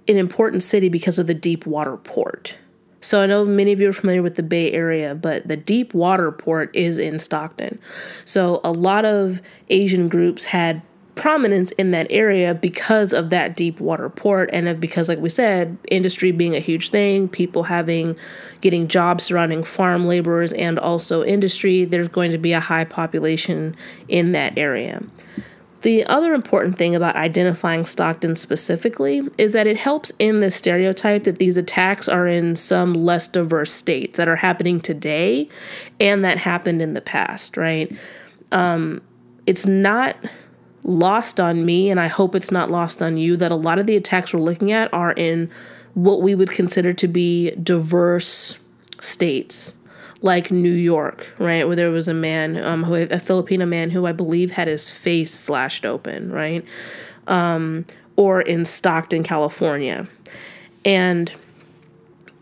an 0.07 0.17
important 0.17 0.63
city 0.63 0.89
because 0.89 1.19
of 1.19 1.27
the 1.27 1.35
deep 1.35 1.67
water 1.67 1.97
port. 1.97 2.57
So 3.01 3.23
I 3.23 3.27
know 3.27 3.45
many 3.45 3.73
of 3.73 3.81
you 3.81 3.89
are 3.89 3.95
familiar 3.95 4.23
with 4.23 4.37
the 4.37 4.43
Bay 4.43 4.73
Area, 4.73 5.15
but 5.15 5.49
the 5.49 5.57
deep 5.57 5.93
water 5.93 6.31
port 6.31 6.75
is 6.75 6.99
in 6.99 7.19
Stockton. 7.19 7.79
So 8.25 8.61
a 8.65 8.71
lot 8.71 9.05
of 9.05 9.43
Asian 9.69 10.09
groups 10.09 10.47
had 10.47 10.83
prominence 11.15 11.71
in 11.73 11.91
that 11.93 12.07
area 12.11 12.55
because 12.55 13.13
of 13.13 13.31
that 13.31 13.57
deep 13.57 13.81
water 13.81 14.09
port 14.09 14.51
and 14.53 14.69
of 14.69 14.81
because 14.81 15.09
like 15.09 15.19
we 15.19 15.29
said 15.29 15.77
industry 15.91 16.33
being 16.33 16.57
a 16.57 16.61
huge 16.61 16.91
thing 16.91 17.29
people 17.29 17.63
having 17.63 18.17
getting 18.61 18.89
jobs 18.89 19.23
surrounding 19.23 19.63
farm 19.63 20.05
laborers 20.05 20.53
and 20.55 20.79
also 20.79 21.23
industry 21.23 21.85
there's 21.85 22.09
going 22.09 22.33
to 22.33 22.39
be 22.39 22.53
a 22.53 22.59
high 22.59 22.85
population 22.85 23.77
in 24.09 24.33
that 24.33 24.59
area 24.59 25.01
the 25.85 26.03
other 26.07 26.33
important 26.33 26.79
thing 26.79 26.95
about 26.95 27.15
identifying 27.15 27.85
Stockton 27.85 28.37
specifically 28.37 29.21
is 29.37 29.53
that 29.53 29.67
it 29.67 29.77
helps 29.77 30.13
in 30.19 30.41
the 30.41 30.51
stereotype 30.51 31.25
that 31.25 31.39
these 31.39 31.59
attacks 31.59 32.09
are 32.09 32.27
in 32.27 32.57
some 32.57 32.95
less 32.95 33.29
diverse 33.29 33.71
states 33.71 34.17
that 34.17 34.27
are 34.27 34.37
happening 34.37 34.81
today 34.81 35.47
and 36.01 36.25
that 36.25 36.39
happened 36.39 36.81
in 36.81 36.95
the 36.95 37.03
past, 37.03 37.59
right? 37.59 37.95
Um, 38.51 39.03
it's 39.47 39.67
not 39.67 40.17
lost 40.85 41.39
on 41.39 41.67
me, 41.67 41.91
and 41.91 42.01
I 42.01 42.07
hope 42.07 42.35
it's 42.35 42.51
not 42.51 42.71
lost 42.71 43.03
on 43.03 43.19
you, 43.19 43.37
that 43.37 43.53
a 43.53 43.57
lot 43.57 43.79
of 43.79 43.87
the 43.87 43.97
attacks 43.97 44.33
we're 44.33 44.41
looking 44.41 44.73
at 44.73 44.93
are 44.95 45.13
in 45.13 45.51
what 45.93 46.23
we 46.23 46.35
would 46.35 46.51
consider 46.51 46.95
to 46.95 47.07
be 47.07 47.51
diverse 47.57 48.59
states 49.01 49.77
like 50.25 50.51
New 50.51 50.73
York, 50.73 51.35
right, 51.39 51.67
where 51.67 51.77
there 51.77 51.91
was 51.91 52.09
a 52.09 52.15
man, 52.15 52.57
um, 52.57 52.85
who, 52.85 52.95
a 52.95 53.19
Filipino 53.19 53.67
man 53.67 53.91
who 53.91 54.07
I 54.07 54.13
believe 54.13 54.53
had 54.53 54.69
his 54.69 54.89
face 54.89 55.33
slashed 55.33 55.85
open, 55.85 56.33
right, 56.33 56.65
um, 57.27 57.85
or 58.17 58.41
in 58.41 58.65
Stockton, 58.65 59.23
California, 59.23 60.09
and 60.83 61.33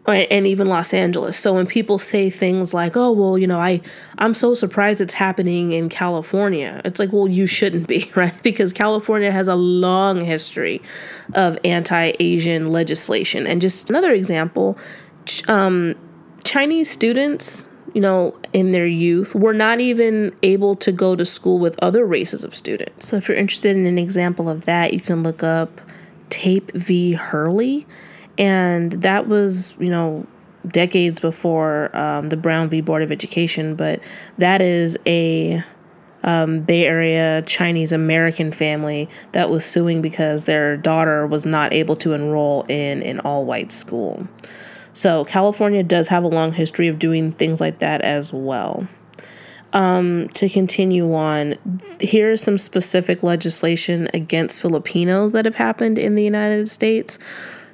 and 0.07 0.49
even 0.49 0.69
Los 0.69 0.93
Angeles. 0.93 1.37
So 1.37 1.55
when 1.55 1.67
people 1.67 1.99
say 1.99 2.31
things 2.31 2.73
like, 2.73 2.97
"Oh, 2.97 3.11
well, 3.11 3.37
you 3.37 3.49
know, 3.49 3.61
I 3.61 3.81
I'm 4.19 4.35
so 4.35 4.55
surprised 4.55 5.01
it's 5.01 5.15
happening 5.15 5.73
in 5.73 5.89
California." 5.89 6.81
It's 6.85 7.01
like, 7.01 7.13
"Well, 7.13 7.29
you 7.29 7.47
shouldn't 7.47 7.89
be, 7.89 8.13
right? 8.17 8.41
Because 8.45 8.73
California 8.73 9.33
has 9.33 9.49
a 9.49 9.57
long 9.57 10.21
history 10.21 10.81
of 11.35 11.59
anti-Asian 11.65 12.71
legislation." 12.71 13.45
And 13.45 13.61
just 13.61 13.91
another 13.91 14.13
example, 14.13 14.79
um, 15.49 15.95
Chinese 16.45 16.91
students, 16.91 17.69
you 17.95 18.01
know, 18.01 18.35
in 18.53 18.73
their 18.73 18.87
youth 18.87 19.35
were 19.35 19.53
not 19.53 19.81
even 19.81 20.35
able 20.43 20.77
to 20.77 20.93
go 20.93 21.15
to 21.17 21.25
school 21.25 21.59
with 21.59 21.77
other 21.83 22.05
races 22.07 22.45
of 22.45 22.55
students. 22.55 23.09
So 23.09 23.17
if 23.17 23.29
you're 23.29 23.37
interested 23.37 23.77
in 23.77 23.87
an 23.87 23.99
example 23.99 24.49
of 24.49 24.65
that, 24.65 24.95
you 24.95 25.01
can 25.01 25.23
look 25.23 25.43
up 25.43 25.81
Tape 26.31 26.73
v. 26.73 27.13
Hurley 27.13 27.87
and 28.39 28.93
that 28.93 29.29
was, 29.29 29.77
you 29.79 29.91
know, 29.91 30.27
decades 30.67 31.21
before 31.21 31.95
um, 31.97 32.29
the 32.29 32.37
Brown 32.37 32.69
v. 32.69 32.81
Board 32.81 33.03
of 33.03 33.13
Education, 33.13 33.75
but 33.75 34.01
that 34.39 34.63
is 34.63 34.97
a 35.07 35.63
um, 36.23 36.61
Bay 36.61 36.87
Area 36.87 37.43
Chinese 37.43 37.93
American 37.93 38.53
family 38.53 39.09
that 39.33 39.51
was 39.51 39.65
suing 39.65 40.01
because 40.03 40.45
their 40.45 40.77
daughter 40.77 41.27
was 41.27 41.45
not 41.45 41.73
able 41.73 41.97
to 41.97 42.13
enroll 42.13 42.65
in 42.69 43.03
an 43.03 43.21
all 43.21 43.45
white 43.45 43.73
school. 43.73 44.27
So, 44.93 45.25
California 45.25 45.83
does 45.83 46.09
have 46.09 46.25
a 46.25 46.29
long 46.29 46.53
history 46.53 46.89
of 46.89 46.99
doing 46.99 47.33
things 47.33 47.61
like 47.61 47.79
that 47.79 48.03
as 48.03 48.33
well. 48.33 48.87
Um, 49.73 50.29
to 50.31 50.51
continue 50.51 51.15
on, 51.15 51.57
here's 51.99 52.43
some 52.43 52.59
specific 52.59 53.23
legislation 53.23 54.09
against 54.13 54.61
Filipinos 54.61 55.33
that 55.33 55.47
have 55.47 55.55
happened 55.55 55.99
in 55.99 56.15
the 56.15 56.23
United 56.23 56.71
States. 56.71 57.19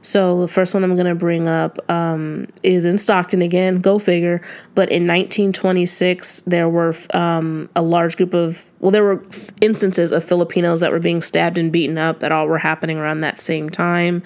So 0.01 0.41
the 0.41 0.49
first 0.49 0.75
one 0.75 0.85
I'm 0.85 0.95
going 0.95 1.07
to 1.07 1.15
bring 1.15 1.49
up 1.49 1.79
um, 1.91 2.47
is 2.63 2.85
in 2.85 2.99
Stockton 2.99 3.43
again. 3.43 3.81
Go 3.81 3.99
figure. 3.99 4.41
But 4.75 4.91
in 4.91 5.07
1926, 5.07 6.43
there 6.43 6.69
were 6.69 6.95
um, 7.15 7.69
a 7.75 7.83
large 7.83 8.17
group 8.17 8.33
of 8.33 8.73
well, 8.79 8.93
there 8.93 9.03
were 9.03 9.23
instances 9.61 10.13
of 10.13 10.23
Filipinos 10.23 10.81
that 10.81 10.93
were 10.93 11.01
being 11.01 11.21
stabbed 11.21 11.59
and 11.59 11.73
beaten 11.73 11.99
up 11.99 12.21
that 12.21 12.31
all 12.31 12.47
were 12.47 12.59
happening 12.59 12.97
around 12.99 13.23
that 13.23 13.41
same 13.41 13.69
time. 13.69 14.23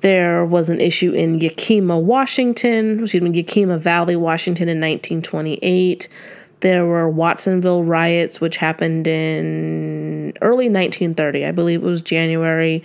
There 0.00 0.44
was 0.44 0.70
an 0.70 0.80
issue 0.80 1.12
in 1.12 1.38
Yakima, 1.38 1.98
Washington, 1.98 3.00
excuse 3.00 3.22
me, 3.22 3.30
Yakima 3.30 3.78
Valley, 3.78 4.16
Washington 4.16 4.68
in 4.68 4.78
1928. 4.78 6.08
There 6.60 6.84
were 6.84 7.08
Watsonville 7.08 7.84
riots, 7.84 8.40
which 8.40 8.56
happened 8.58 9.06
in 9.06 10.32
early 10.40 10.68
1930. 10.68 11.46
I 11.46 11.50
believe 11.50 11.82
it 11.82 11.86
was 11.86 12.02
January 12.02 12.82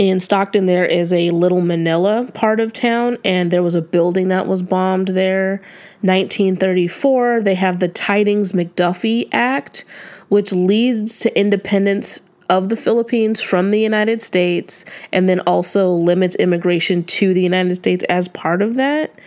in 0.00 0.18
Stockton, 0.18 0.64
there 0.64 0.86
is 0.86 1.12
a 1.12 1.30
Little 1.30 1.60
Manila 1.60 2.26
part 2.32 2.58
of 2.58 2.72
town, 2.72 3.18
and 3.22 3.50
there 3.50 3.62
was 3.62 3.74
a 3.74 3.82
building 3.82 4.28
that 4.28 4.46
was 4.46 4.62
bombed 4.62 5.08
there. 5.08 5.60
1934, 6.00 7.42
they 7.42 7.54
have 7.54 7.80
the 7.80 7.88
Tydings 7.90 8.54
McDuffie 8.54 9.28
Act, 9.30 9.84
which 10.30 10.52
leads 10.52 11.20
to 11.20 11.38
independence 11.38 12.22
of 12.50 12.68
the 12.68 12.76
Philippines 12.76 13.40
from 13.40 13.70
the 13.70 13.80
United 13.80 14.20
States 14.20 14.84
and 15.12 15.28
then 15.28 15.40
also 15.40 15.88
limits 15.88 16.34
immigration 16.36 17.04
to 17.04 17.32
the 17.32 17.40
United 17.40 17.76
States 17.76 18.04
as 18.10 18.28
part 18.28 18.60
of 18.60 18.74
that. 18.74 19.18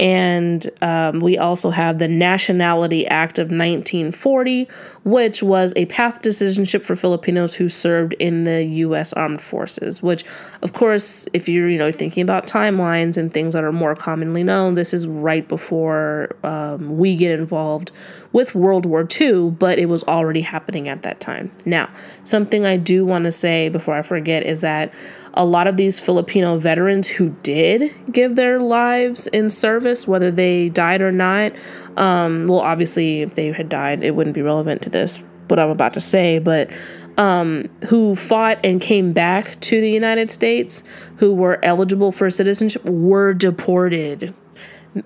And 0.00 0.68
um, 0.80 1.18
we 1.18 1.38
also 1.38 1.70
have 1.70 1.98
the 1.98 2.06
Nationality 2.06 3.06
Act 3.08 3.40
of 3.40 3.46
1940, 3.46 4.68
which 5.02 5.42
was 5.42 5.72
a 5.74 5.86
path 5.86 6.22
to 6.22 6.32
citizenship 6.32 6.84
for 6.84 6.94
Filipinos 6.94 7.54
who 7.54 7.68
served 7.68 8.14
in 8.20 8.44
the 8.44 8.62
U.S. 8.64 9.12
Armed 9.14 9.40
Forces. 9.40 10.00
Which, 10.00 10.24
of 10.62 10.72
course, 10.72 11.26
if 11.32 11.48
you're 11.48 11.68
you 11.68 11.78
know 11.78 11.90
thinking 11.90 12.22
about 12.22 12.46
timelines 12.46 13.16
and 13.16 13.34
things 13.34 13.54
that 13.54 13.64
are 13.64 13.72
more 13.72 13.96
commonly 13.96 14.44
known, 14.44 14.74
this 14.74 14.94
is 14.94 15.04
right 15.06 15.48
before 15.48 16.36
um, 16.44 16.96
we 16.96 17.16
get 17.16 17.36
involved 17.36 17.90
with 18.32 18.54
World 18.54 18.86
War 18.86 19.06
II, 19.20 19.50
but 19.50 19.78
it 19.78 19.86
was 19.86 20.04
already 20.04 20.42
happening 20.42 20.88
at 20.88 21.02
that 21.02 21.20
time. 21.20 21.50
Now, 21.64 21.90
something 22.24 22.66
I 22.66 22.76
do 22.76 23.04
want 23.04 23.24
to 23.24 23.32
say 23.32 23.68
before 23.68 23.94
I 23.94 24.02
forget 24.02 24.44
is 24.44 24.60
that 24.60 24.92
a 25.34 25.44
lot 25.44 25.66
of 25.66 25.76
these 25.76 26.00
Filipino 26.00 26.58
veterans 26.58 27.08
who 27.08 27.30
did 27.42 27.92
give 28.12 28.36
their 28.36 28.60
lives 28.60 29.26
in 29.28 29.50
service, 29.50 30.06
whether 30.06 30.30
they 30.30 30.68
died 30.68 31.00
or 31.00 31.12
not, 31.12 31.52
um, 31.96 32.46
well, 32.46 32.60
obviously, 32.60 33.22
if 33.22 33.34
they 33.34 33.52
had 33.52 33.68
died, 33.68 34.02
it 34.02 34.14
wouldn't 34.14 34.34
be 34.34 34.42
relevant 34.42 34.82
to 34.82 34.90
this, 34.90 35.22
what 35.48 35.58
I'm 35.58 35.70
about 35.70 35.94
to 35.94 36.00
say, 36.00 36.38
but 36.38 36.70
um, 37.16 37.68
who 37.88 38.14
fought 38.14 38.60
and 38.64 38.80
came 38.80 39.12
back 39.12 39.58
to 39.60 39.80
the 39.80 39.90
United 39.90 40.30
States, 40.30 40.84
who 41.16 41.34
were 41.34 41.58
eligible 41.64 42.12
for 42.12 42.30
citizenship, 42.30 42.84
were 42.84 43.34
deported 43.34 44.34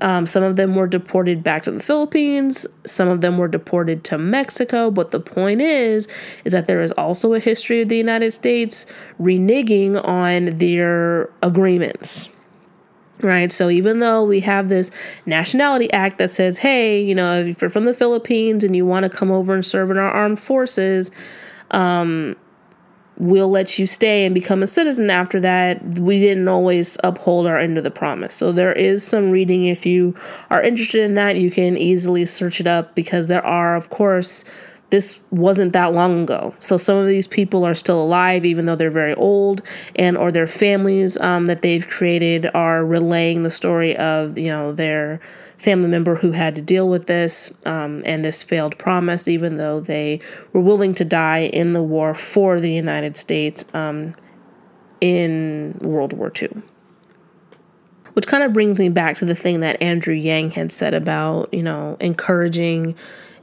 um, 0.00 0.26
some 0.26 0.42
of 0.42 0.56
them 0.56 0.74
were 0.74 0.86
deported 0.86 1.42
back 1.42 1.64
to 1.64 1.70
the 1.70 1.80
Philippines. 1.80 2.66
Some 2.86 3.08
of 3.08 3.20
them 3.20 3.38
were 3.38 3.48
deported 3.48 4.04
to 4.04 4.18
Mexico. 4.18 4.90
But 4.90 5.10
the 5.10 5.20
point 5.20 5.60
is, 5.60 6.08
is 6.44 6.52
that 6.52 6.66
there 6.66 6.82
is 6.82 6.92
also 6.92 7.34
a 7.34 7.38
history 7.40 7.82
of 7.82 7.88
the 7.88 7.96
United 7.96 8.32
States 8.32 8.86
reneging 9.20 10.02
on 10.04 10.46
their 10.56 11.30
agreements. 11.42 12.30
Right. 13.20 13.52
So 13.52 13.70
even 13.70 14.00
though 14.00 14.24
we 14.24 14.40
have 14.40 14.68
this 14.68 14.90
nationality 15.26 15.92
act 15.92 16.18
that 16.18 16.30
says, 16.32 16.58
hey, 16.58 17.00
you 17.00 17.14
know, 17.14 17.38
if 17.38 17.60
you're 17.60 17.70
from 17.70 17.84
the 17.84 17.94
Philippines 17.94 18.64
and 18.64 18.74
you 18.74 18.84
want 18.84 19.04
to 19.04 19.10
come 19.10 19.30
over 19.30 19.54
and 19.54 19.64
serve 19.64 19.90
in 19.90 19.98
our 19.98 20.10
armed 20.10 20.40
forces, 20.40 21.12
um, 21.70 22.36
we'll 23.22 23.48
let 23.48 23.78
you 23.78 23.86
stay 23.86 24.24
and 24.24 24.34
become 24.34 24.64
a 24.64 24.66
citizen 24.66 25.08
after 25.08 25.38
that. 25.38 25.80
We 25.96 26.18
didn't 26.18 26.48
always 26.48 26.98
uphold 27.04 27.46
our 27.46 27.56
end 27.56 27.78
of 27.78 27.84
the 27.84 27.90
promise. 27.90 28.34
So 28.34 28.50
there 28.50 28.72
is 28.72 29.06
some 29.06 29.30
reading. 29.30 29.66
If 29.66 29.86
you 29.86 30.16
are 30.50 30.60
interested 30.60 31.02
in 31.02 31.14
that, 31.14 31.36
you 31.36 31.48
can 31.48 31.76
easily 31.76 32.24
search 32.24 32.60
it 32.60 32.66
up 32.66 32.96
because 32.96 33.28
there 33.28 33.46
are, 33.46 33.76
of 33.76 33.90
course, 33.90 34.44
this 34.92 35.22
wasn't 35.30 35.72
that 35.72 35.94
long 35.94 36.24
ago. 36.24 36.54
So 36.58 36.76
some 36.76 36.98
of 36.98 37.06
these 37.06 37.26
people 37.26 37.64
are 37.64 37.72
still 37.72 38.02
alive, 38.02 38.44
even 38.44 38.66
though 38.66 38.76
they're 38.76 38.90
very 38.90 39.14
old, 39.14 39.62
and 39.96 40.18
or 40.18 40.30
their 40.30 40.46
families 40.46 41.16
um, 41.16 41.46
that 41.46 41.62
they've 41.62 41.88
created 41.88 42.50
are 42.52 42.84
relaying 42.84 43.42
the 43.42 43.50
story 43.50 43.96
of 43.96 44.36
you 44.38 44.50
know 44.50 44.70
their 44.74 45.18
family 45.56 45.88
member 45.88 46.16
who 46.16 46.32
had 46.32 46.54
to 46.56 46.60
deal 46.60 46.90
with 46.90 47.06
this 47.06 47.54
um, 47.64 48.02
and 48.04 48.22
this 48.22 48.42
failed 48.42 48.76
promise, 48.76 49.28
even 49.28 49.56
though 49.56 49.80
they 49.80 50.20
were 50.52 50.60
willing 50.60 50.94
to 50.96 51.06
die 51.06 51.44
in 51.44 51.72
the 51.72 51.82
war 51.82 52.14
for 52.14 52.60
the 52.60 52.70
United 52.70 53.16
States 53.16 53.64
um, 53.72 54.14
in 55.00 55.74
World 55.80 56.12
War 56.12 56.30
II. 56.40 56.50
Which 58.12 58.26
kind 58.26 58.42
of 58.42 58.52
brings 58.52 58.78
me 58.78 58.90
back 58.90 59.14
to 59.16 59.24
the 59.24 59.34
thing 59.34 59.60
that 59.60 59.80
Andrew 59.80 60.12
Yang 60.12 60.50
had 60.50 60.70
said 60.70 60.92
about, 60.92 61.48
you 61.54 61.62
know, 61.62 61.96
encouraging 61.98 62.94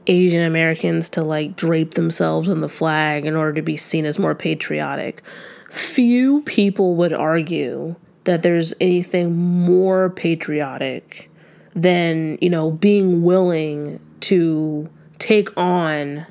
Asian 0.08 0.44
Americans 0.44 1.10
to 1.10 1.24
like 1.24 1.56
drape 1.56 1.94
themselves 1.94 2.50
on 2.50 2.62
the 2.62 2.70
flag 2.70 3.26
in 3.26 3.36
order 3.36 3.54
to 3.54 3.62
be 3.62 3.78
seen 3.78 4.06
as 4.06 4.20
more 4.20 4.36
patriotic. 4.36 5.22
Few 5.70 6.42
people 6.44 6.96
would 6.96 7.14
argue 7.14 7.96
that 8.24 8.42
there's 8.42 8.74
anything 8.80 9.36
more 9.36 10.10
patriotic 10.10 11.30
than, 11.76 12.38
you 12.42 12.50
know, 12.50 12.72
being 12.72 13.24
willing 13.24 14.00
to 14.22 14.90
take 15.20 15.56
on 15.58 16.26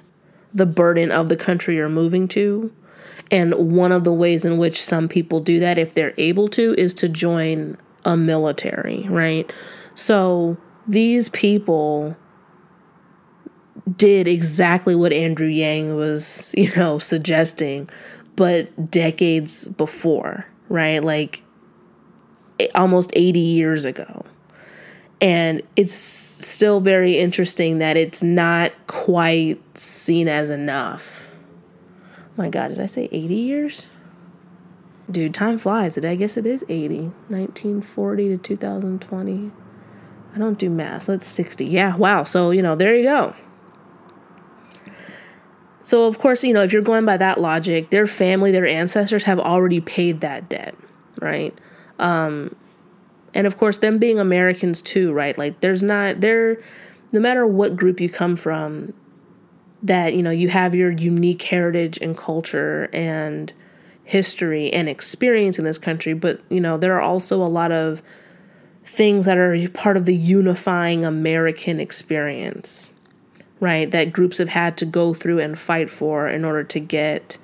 the 0.53 0.67
burden 0.67 1.11
of 1.11 1.29
the 1.29 1.37
country 1.37 1.77
you're 1.77 1.89
moving 1.89 2.29
to. 2.29 2.73
And 3.31 3.55
one 3.55 3.93
of 3.93 4.05
the 4.05 4.13
ways 4.13 4.45
in 4.45 4.59
which 4.59 4.83
some 4.83 5.09
people 5.09 5.41
do 5.41 5.61
that, 5.61 5.79
if 5.79 5.93
they're 5.93 6.15
able 6.17 6.49
to, 6.49 6.75
is 6.75 6.95
to 6.95 7.09
join 7.09 7.77
a 8.05 8.17
military, 8.17 9.07
right? 9.09 9.53
So 9.95 10.57
these 10.87 11.29
people 11.29 12.17
did 13.97 14.29
exactly 14.29 14.95
what 14.95 15.13
Andrew 15.13 15.49
Yang 15.49 15.97
was, 15.97 16.55
you 16.57 16.75
know, 16.77 16.99
suggesting, 16.99 17.89
but 18.37 18.91
decades 18.91 19.69
before, 19.69 20.47
right? 20.69 21.03
Like 21.03 21.43
almost 22.75 23.11
80 23.15 23.39
years 23.39 23.85
ago. 23.85 24.25
And 25.21 25.63
it's 25.75 25.93
still 25.93 26.81
very 26.81 27.19
interesting 27.19 27.79
that 27.79 27.97
it's 27.97 28.23
not 28.23 28.73
quite 28.87 29.61
seen 29.77 30.29
as 30.29 30.49
enough. 30.49 31.37
my 32.37 32.49
God, 32.49 32.69
did 32.69 32.81
I 32.81 32.87
say 32.87 33.09
80 33.11 33.35
years? 33.35 33.87
Dude, 35.11 35.35
time 35.35 35.59
flies. 35.59 35.99
I 35.99 36.15
guess 36.15 36.37
it 36.37 36.47
is 36.47 36.65
80. 36.69 37.11
1940 37.29 38.29
to 38.29 38.37
2020. 38.37 39.51
I 40.35 40.39
don't 40.39 40.59
do 40.59 40.71
math. 40.71 41.07
That's 41.07 41.27
60. 41.27 41.65
Yeah, 41.65 41.97
wow. 41.97 42.23
So, 42.23 42.51
you 42.51 42.63
know, 42.63 42.77
there 42.77 42.95
you 42.95 43.05
go. 43.05 43.35
So, 45.89 46.07
of 46.07 46.19
course, 46.19 46.45
you 46.45 46.53
know, 46.53 46.61
if 46.61 46.71
you're 46.71 46.83
going 46.83 47.07
by 47.07 47.17
that 47.17 47.41
logic, 47.41 47.89
their 47.89 48.07
family, 48.07 48.53
their 48.53 48.67
ancestors 48.67 49.23
have 49.23 49.41
already 49.41 49.81
paid 49.81 50.21
that 50.21 50.47
debt, 50.47 50.75
right? 51.19 51.59
Um, 51.99 52.55
and 53.33 53.47
of 53.47 53.57
course, 53.57 53.79
them 53.79 53.97
being 53.97 54.19
Americans 54.19 54.83
too, 54.83 55.15
right? 55.15 55.39
Like, 55.39 55.61
there's 55.61 55.83
not, 55.83 56.21
there, 56.21 56.61
no 57.11 57.21
matter 57.21 57.47
what 57.47 57.75
group 57.75 58.03
you 58.03 58.11
come 58.11 58.37
from, 58.37 58.93
that, 59.83 60.13
you 60.13 60.23
know, 60.23 60.31
you 60.31 60.51
have 60.51 60.75
your 60.75 60.91
unique 60.91 61.41
heritage 61.45 61.99
and 62.03 62.15
culture 62.15 62.91
and 62.93 63.51
history 64.05 64.71
and 64.71 64.91
experience 64.91 65.59
in 65.59 65.65
this 65.65 65.79
country, 65.79 66.13
but 66.13 66.43
you 66.51 66.61
know, 66.61 66.77
there 66.77 66.99
are 66.99 67.01
also 67.01 67.43
a 67.43 67.49
lot 67.49 67.73
of 67.73 68.03
things 68.85 69.25
that 69.25 69.39
are 69.39 69.57
part 69.71 69.97
of 69.97 70.05
the 70.05 70.15
unifying 70.15 71.07
American 71.07 71.81
experience, 71.81 72.91
right? 73.61 73.91
That 73.91 74.13
groups 74.13 74.39
have 74.39 74.51
had 74.51 74.77
to 74.79 74.85
go 74.87 75.15
through 75.15 75.41
and 75.41 75.59
fight 75.59 75.91
for 75.91 76.29
in 76.29 76.45
order 76.45 76.65
to 76.65 76.81
get, 76.81 77.39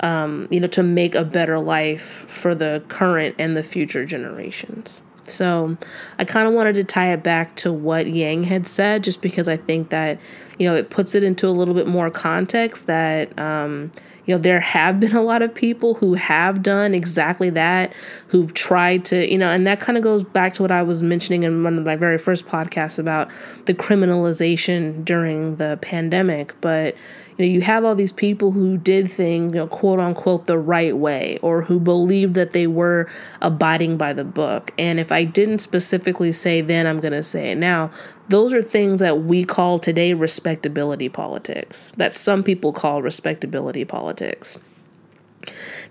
um, 0.00 0.48
you 0.50 0.60
know, 0.60 0.68
to 0.68 0.82
make 0.82 1.14
a 1.14 1.24
better 1.24 1.58
life 1.58 2.24
for 2.28 2.54
the 2.54 2.82
current 2.88 3.34
and 3.38 3.56
the 3.56 3.62
future 3.62 4.04
generations. 4.04 5.02
So 5.24 5.76
I 6.18 6.24
kind 6.24 6.48
of 6.48 6.54
wanted 6.54 6.74
to 6.76 6.84
tie 6.84 7.12
it 7.12 7.22
back 7.22 7.54
to 7.56 7.72
what 7.72 8.08
Yang 8.08 8.44
had 8.44 8.66
said, 8.66 9.04
just 9.04 9.22
because 9.22 9.48
I 9.48 9.56
think 9.56 9.90
that, 9.90 10.18
you 10.58 10.68
know, 10.68 10.74
it 10.74 10.90
puts 10.90 11.14
it 11.14 11.24
into 11.24 11.48
a 11.48 11.50
little 11.50 11.74
bit 11.74 11.86
more 11.86 12.10
context 12.10 12.86
that, 12.86 13.36
um, 13.38 13.90
you 14.24 14.34
know, 14.34 14.40
there 14.40 14.60
have 14.60 15.00
been 15.00 15.16
a 15.16 15.22
lot 15.22 15.42
of 15.42 15.52
people 15.54 15.94
who 15.94 16.14
have 16.14 16.62
done 16.62 16.94
exactly 16.94 17.50
that, 17.50 17.92
who've 18.28 18.54
tried 18.54 19.04
to, 19.06 19.30
you 19.30 19.38
know, 19.38 19.50
and 19.50 19.66
that 19.66 19.80
kind 19.80 19.98
of 19.98 20.04
goes 20.04 20.22
back 20.22 20.52
to 20.54 20.62
what 20.62 20.70
I 20.70 20.82
was 20.82 21.02
mentioning 21.02 21.42
in 21.42 21.64
one 21.64 21.76
of 21.76 21.84
my 21.84 21.96
very 21.96 22.18
first 22.18 22.46
podcasts 22.46 22.98
about 22.98 23.30
the 23.64 23.74
criminalization 23.74 25.04
during 25.04 25.56
the 25.56 25.78
pandemic. 25.82 26.54
But, 26.60 26.94
you 27.36 27.46
know, 27.46 27.50
you 27.50 27.62
have 27.62 27.84
all 27.84 27.96
these 27.96 28.12
people 28.12 28.52
who 28.52 28.76
did 28.76 29.10
things, 29.10 29.54
you 29.54 29.58
know, 29.58 29.66
quote 29.66 29.98
unquote, 29.98 30.46
the 30.46 30.58
right 30.58 30.96
way, 30.96 31.38
or 31.42 31.62
who 31.62 31.80
believed 31.80 32.34
that 32.34 32.52
they 32.52 32.68
were 32.68 33.10
abiding 33.40 33.96
by 33.96 34.12
the 34.12 34.24
book. 34.24 34.72
And 34.78 35.00
if 35.00 35.10
I 35.10 35.24
didn't 35.24 35.58
specifically 35.58 36.30
say 36.30 36.60
then, 36.60 36.86
I'm 36.86 37.00
going 37.00 37.12
to 37.12 37.24
say 37.24 37.50
it 37.50 37.58
now. 37.58 37.90
Those 38.32 38.54
are 38.54 38.62
things 38.62 39.00
that 39.00 39.24
we 39.24 39.44
call 39.44 39.78
today 39.78 40.14
respectability 40.14 41.10
politics, 41.10 41.92
that 41.98 42.14
some 42.14 42.42
people 42.42 42.72
call 42.72 43.02
respectability 43.02 43.84
politics. 43.84 44.58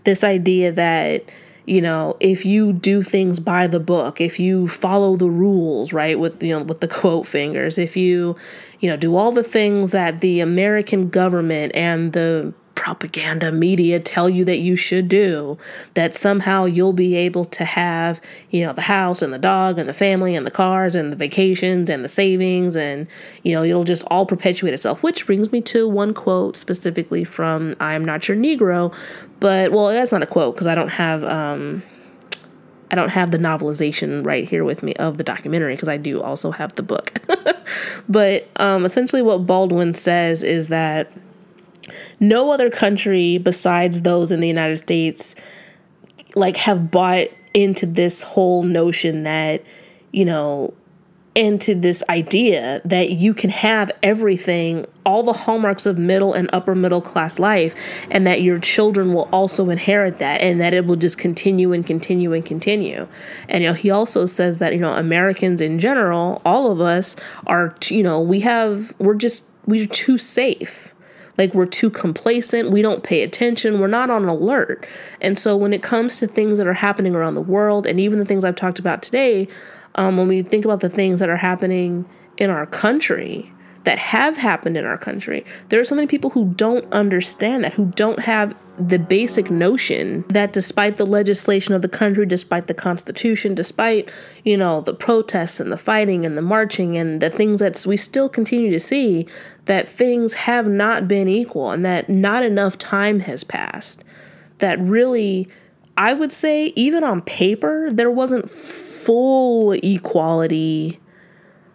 This 0.06 0.24
idea 0.24 0.72
that, 0.72 1.26
you 1.68 1.82
know, 1.82 2.18
if 2.20 2.44
you 2.44 2.74
do 2.74 3.04
things 3.04 3.40
by 3.40 3.68
the 3.68 3.80
book, 3.80 4.20
if 4.20 4.40
you 4.40 4.68
follow 4.68 5.16
the 5.16 5.30
rules, 5.30 5.94
right, 5.94 6.18
with 6.18 6.42
you 6.42 6.58
know, 6.58 6.64
with 6.64 6.82
the 6.82 6.88
quote 6.88 7.28
fingers, 7.28 7.78
if 7.78 7.96
you, 7.96 8.36
you 8.80 8.90
know, 8.90 8.98
do 8.98 9.16
all 9.16 9.32
the 9.32 9.44
things 9.44 9.92
that 9.92 10.22
the 10.22 10.40
American 10.40 11.10
government 11.10 11.74
and 11.76 12.14
the 12.14 12.56
propaganda 12.82 13.52
media 13.52 14.00
tell 14.00 14.28
you 14.28 14.44
that 14.44 14.58
you 14.58 14.76
should 14.76 15.08
do 15.08 15.56
that 15.94 16.16
somehow 16.16 16.66
you'll 16.66 16.92
be 16.92 17.16
able 17.16 17.46
to 17.46 17.64
have 17.64 18.20
you 18.50 18.66
know 18.66 18.74
the 18.74 18.82
house 18.82 19.22
and 19.22 19.32
the 19.32 19.38
dog 19.38 19.78
and 19.78 19.88
the 19.88 19.94
family 19.94 20.34
and 20.34 20.48
the 20.48 20.52
cars 20.52 20.96
and 20.96 21.12
the 21.12 21.16
vacations 21.16 21.92
and 21.92 22.04
the 22.04 22.10
savings 22.10 22.76
and 22.76 23.08
you 23.44 23.54
know 23.54 23.64
it'll 23.64 23.84
just 23.84 24.04
all 24.08 24.26
perpetuate 24.26 24.74
itself 24.74 25.04
which 25.04 25.28
brings 25.28 25.52
me 25.52 25.62
to 25.62 25.88
one 25.88 26.12
quote 26.12 26.58
specifically 26.58 27.24
from 27.24 27.76
i'm 27.80 28.04
not 28.04 28.28
your 28.28 28.36
negro 28.36 28.92
but 29.40 29.72
well 29.72 29.90
that's 29.90 30.12
not 30.12 30.24
a 30.24 30.26
quote 30.26 30.56
because 30.56 30.66
i 30.66 30.74
don't 30.74 30.90
have 30.90 31.24
um 31.24 31.84
I 32.90 32.96
don't 32.96 33.10
have 33.10 33.32
the 33.32 33.38
novelization 33.38 34.26
right 34.26 34.46
here 34.46 34.66
with 34.66 34.84
me 34.84 34.94
of 34.96 35.18
the 35.18 35.24
documentary 35.24 35.76
because 35.76 35.88
I 35.88 35.96
do 35.96 36.22
also 36.22 36.52
have 36.52 36.76
the 36.76 36.84
book. 36.84 37.14
but 38.10 38.50
um, 38.58 38.84
essentially, 38.84 39.22
what 39.22 39.46
Baldwin 39.46 39.94
says 39.94 40.44
is 40.44 40.68
that 40.68 41.10
no 42.20 42.52
other 42.52 42.70
country 42.70 43.38
besides 43.38 44.02
those 44.02 44.32
in 44.32 44.40
the 44.40 44.48
United 44.48 44.78
States 44.78 45.36
like 46.36 46.58
have 46.58 46.92
bought 46.92 47.28
into 47.54 47.86
this 47.86 48.24
whole 48.24 48.64
notion 48.64 49.24
that, 49.24 49.64
you 50.12 50.26
know, 50.26 50.74
into 51.34 51.74
this 51.74 52.04
idea 52.10 52.82
that 52.84 53.12
you 53.12 53.34
can 53.34 53.50
have 53.50 53.90
everything, 54.04 54.86
all 55.06 55.24
the 55.24 55.34
hallmarks 55.34 55.86
of 55.86 55.98
middle 55.98 56.34
and 56.34 56.50
upper 56.52 56.76
middle 56.76 57.00
class 57.00 57.40
life, 57.40 58.06
and 58.12 58.28
that 58.28 58.42
your 58.42 58.60
children 58.60 59.14
will 59.14 59.30
also 59.32 59.70
inherit 59.70 60.20
that, 60.20 60.42
and 60.42 60.60
that 60.60 60.74
it 60.74 60.86
will 60.86 60.98
just 60.98 61.18
continue 61.18 61.72
and 61.72 61.86
continue 61.88 62.34
and 62.34 62.46
continue. 62.46 63.08
And 63.48 63.64
you 63.64 63.70
know, 63.70 63.74
he 63.74 63.90
also 63.90 64.26
says 64.26 64.58
that 64.58 64.74
you 64.74 64.80
know 64.80 64.94
Americans 64.94 65.62
in 65.62 65.80
general, 65.80 66.42
all 66.44 66.70
of 66.70 66.82
us 66.82 67.16
are, 67.48 67.76
you 67.90 68.04
know, 68.04 68.20
we 68.20 68.42
have, 68.42 68.94
we're 69.00 69.16
just, 69.16 69.46
we're 69.66 69.88
too 69.88 70.18
safe 70.18 70.91
like 71.42 71.56
we're 71.56 71.66
too 71.66 71.90
complacent, 71.90 72.70
we 72.70 72.84
don't 72.84 73.04
pay 73.04 73.24
attention, 73.24 73.80
we're 73.80 73.88
not 73.88 74.12
on 74.12 74.26
alert. 74.26 74.86
And 75.22 75.40
so 75.40 75.58
when 75.58 75.74
it 75.74 75.82
comes 75.82 76.20
to 76.20 76.28
things 76.28 76.60
that 76.60 76.68
are 76.68 76.74
happening 76.74 77.16
around 77.16 77.34
the 77.34 77.42
world, 77.42 77.88
and 77.88 78.00
even 78.00 78.20
the 78.20 78.26
things 78.26 78.46
I've 78.46 78.56
talked 78.56 78.78
about 78.78 79.02
today, 79.02 79.48
um, 79.96 80.18
when 80.18 80.28
we 80.28 80.44
think 80.44 80.66
about 80.66 80.82
the 80.82 80.90
things 80.90 81.20
that 81.20 81.30
are 81.30 81.38
happening 81.38 82.06
in 82.38 82.52
our 82.52 82.68
country, 82.68 83.52
that 83.84 83.98
have 83.98 84.38
happened 84.38 84.78
in 84.78 84.86
our 84.86 84.98
country. 84.98 85.44
There 85.70 85.80
are 85.80 85.84
so 85.84 85.96
many 85.96 86.08
people 86.08 86.30
who 86.32 86.54
don't 86.54 86.92
understand 86.94 87.64
that, 87.64 87.74
who 87.74 87.86
don't 87.96 88.20
have 88.20 88.56
the 88.78 89.00
basic 89.00 89.52
notion 89.52 90.24
that 90.30 90.54
despite 90.54 90.98
the 90.98 91.06
legislation 91.06 91.74
of 91.74 91.82
the 91.82 91.90
country, 91.90 92.26
despite 92.26 92.68
the 92.68 92.74
constitution, 92.74 93.54
despite, 93.54 94.10
you 94.44 94.58
know, 94.58 94.82
the 94.82 94.94
protests 94.94 95.60
and 95.60 95.72
the 95.72 95.78
fighting 95.78 96.26
and 96.26 96.38
the 96.38 96.42
marching 96.42 96.98
and 96.98 97.22
the 97.22 97.30
things 97.30 97.60
that 97.60 97.84
we 97.86 97.98
still 97.98 98.30
continue 98.30 98.72
to 98.72 98.80
see, 98.80 99.28
that 99.66 99.90
things 99.90 100.34
have 100.34 100.68
not 100.68 101.08
been 101.08 101.28
equal 101.28 101.72
and 101.72 101.86
that 101.86 102.10
not 102.10 102.44
enough 102.44 102.78
time 102.78 103.22
has 103.22 103.44
passed. 103.44 104.04
That 104.60 104.80
really, 104.80 105.48
I 105.98 106.14
would 106.14 106.32
say, 106.32 106.68
even 106.76 107.04
on 107.04 107.22
paper, 107.22 107.90
there 107.92 108.12
wasn't 108.12 108.50
full 108.50 109.74
equality 109.74 111.00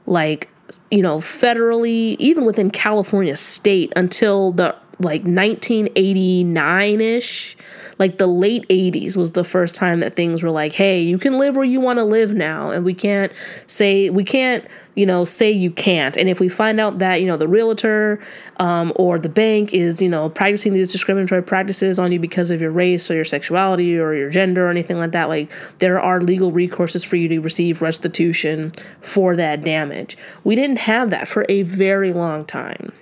like 0.07 0.49
you 0.91 1.03
know, 1.03 1.19
federally, 1.19 2.17
even 2.19 2.45
within 2.45 2.71
California 2.71 3.37
state 3.37 3.93
until 3.97 4.53
the 4.53 4.75
like 4.99 5.23
1989 5.23 7.01
ish. 7.01 7.57
Like 7.99 8.19
the 8.19 8.27
late 8.27 8.67
80s 8.69 9.17
was 9.17 9.33
the 9.33 9.45
first 9.45 9.75
time 9.75 10.01
that 10.01 10.17
things 10.17 10.43
were 10.43 10.51
like, 10.51 10.73
hey, 10.73 11.01
you 11.03 11.19
can 11.19 11.39
live 11.39 11.57
where 11.57 11.65
you 11.65 11.81
want 11.81 11.99
to 11.99 12.05
live 12.05 12.35
now. 12.35 12.71
And 12.71 12.85
we 12.85 12.95
can't 12.95 13.33
say, 13.67 14.11
we 14.11 14.25
can't, 14.25 14.67
you 14.95 15.07
know, 15.07 15.25
say 15.25 15.51
you 15.51 15.71
can't. 15.71 16.17
And 16.17 16.29
if 16.29 16.41
we 16.41 16.49
find 16.49 16.79
out 16.79 16.99
that, 16.99 17.21
you 17.21 17.27
know, 17.27 17.37
the 17.37 17.49
realtor 17.49 18.21
um, 18.59 18.93
or 18.97 19.19
the 19.19 19.29
bank 19.29 19.73
is, 19.73 20.01
you 20.03 20.09
know, 20.09 20.29
practicing 20.29 20.75
these 20.75 20.91
discriminatory 20.91 21.43
practices 21.43 21.99
on 21.99 22.13
you 22.13 22.21
because 22.21 22.51
of 22.51 22.61
your 22.61 22.71
race 22.71 23.11
or 23.11 23.15
your 23.15 23.25
sexuality 23.25 23.99
or 23.99 24.15
your 24.15 24.31
gender 24.31 24.67
or 24.67 24.71
anything 24.71 24.99
like 24.99 25.13
that, 25.13 25.29
like 25.29 25.51
there 25.79 26.01
are 26.01 26.21
legal 26.21 26.53
recourses 26.53 27.05
for 27.05 27.17
you 27.17 27.29
to 27.29 27.41
receive 27.41 27.81
restitution 27.81 28.73
for 29.01 29.37
that 29.37 29.65
damage. 29.65 30.17
We 30.45 30.55
didn't 30.55 30.81
have 30.81 31.11
that 31.11 31.29
for 31.29 31.47
a 31.49 31.63
very 31.63 32.13
long 32.13 32.45
time. 32.45 32.93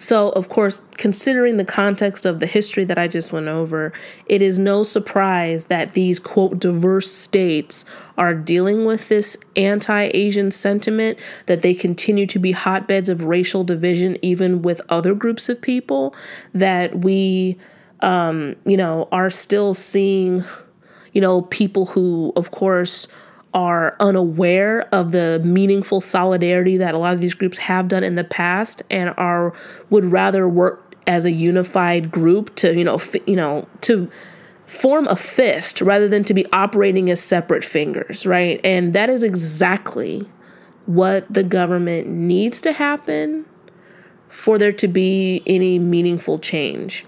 So, 0.00 0.30
of 0.30 0.48
course, 0.48 0.80
considering 0.96 1.58
the 1.58 1.64
context 1.64 2.24
of 2.24 2.40
the 2.40 2.46
history 2.46 2.86
that 2.86 2.96
I 2.96 3.06
just 3.06 3.34
went 3.34 3.48
over, 3.48 3.92
it 4.24 4.40
is 4.40 4.58
no 4.58 4.82
surprise 4.82 5.66
that 5.66 5.92
these 5.92 6.18
quote 6.18 6.58
diverse 6.58 7.10
states 7.10 7.84
are 8.16 8.32
dealing 8.32 8.86
with 8.86 9.10
this 9.10 9.36
anti 9.56 10.10
Asian 10.14 10.52
sentiment, 10.52 11.18
that 11.44 11.60
they 11.60 11.74
continue 11.74 12.26
to 12.28 12.38
be 12.38 12.52
hotbeds 12.52 13.10
of 13.10 13.24
racial 13.24 13.62
division, 13.62 14.16
even 14.22 14.62
with 14.62 14.80
other 14.88 15.14
groups 15.14 15.50
of 15.50 15.60
people, 15.60 16.14
that 16.54 17.00
we, 17.00 17.58
um, 18.00 18.56
you 18.64 18.78
know, 18.78 19.06
are 19.12 19.28
still 19.28 19.74
seeing, 19.74 20.42
you 21.12 21.20
know, 21.20 21.42
people 21.42 21.84
who, 21.84 22.32
of 22.36 22.50
course, 22.52 23.06
are 23.52 23.96
unaware 23.98 24.82
of 24.94 25.12
the 25.12 25.40
meaningful 25.44 26.00
solidarity 26.00 26.76
that 26.76 26.94
a 26.94 26.98
lot 26.98 27.12
of 27.14 27.20
these 27.20 27.34
groups 27.34 27.58
have 27.58 27.88
done 27.88 28.04
in 28.04 28.14
the 28.14 28.24
past 28.24 28.82
and 28.90 29.12
are 29.16 29.52
would 29.88 30.04
rather 30.04 30.48
work 30.48 30.94
as 31.06 31.24
a 31.24 31.32
unified 31.32 32.10
group 32.10 32.54
to 32.54 32.76
you 32.76 32.84
know 32.84 32.94
f- 32.94 33.16
you 33.26 33.34
know 33.34 33.66
to 33.80 34.08
form 34.66 35.08
a 35.08 35.16
fist 35.16 35.80
rather 35.80 36.06
than 36.06 36.22
to 36.22 36.32
be 36.32 36.46
operating 36.52 37.10
as 37.10 37.20
separate 37.20 37.64
fingers 37.64 38.24
right? 38.24 38.60
And 38.62 38.92
that 38.92 39.10
is 39.10 39.24
exactly 39.24 40.28
what 40.86 41.32
the 41.32 41.42
government 41.42 42.06
needs 42.06 42.60
to 42.60 42.72
happen 42.72 43.46
for 44.28 44.58
there 44.58 44.72
to 44.72 44.86
be 44.86 45.42
any 45.46 45.78
meaningful 45.78 46.38
change 46.38 47.04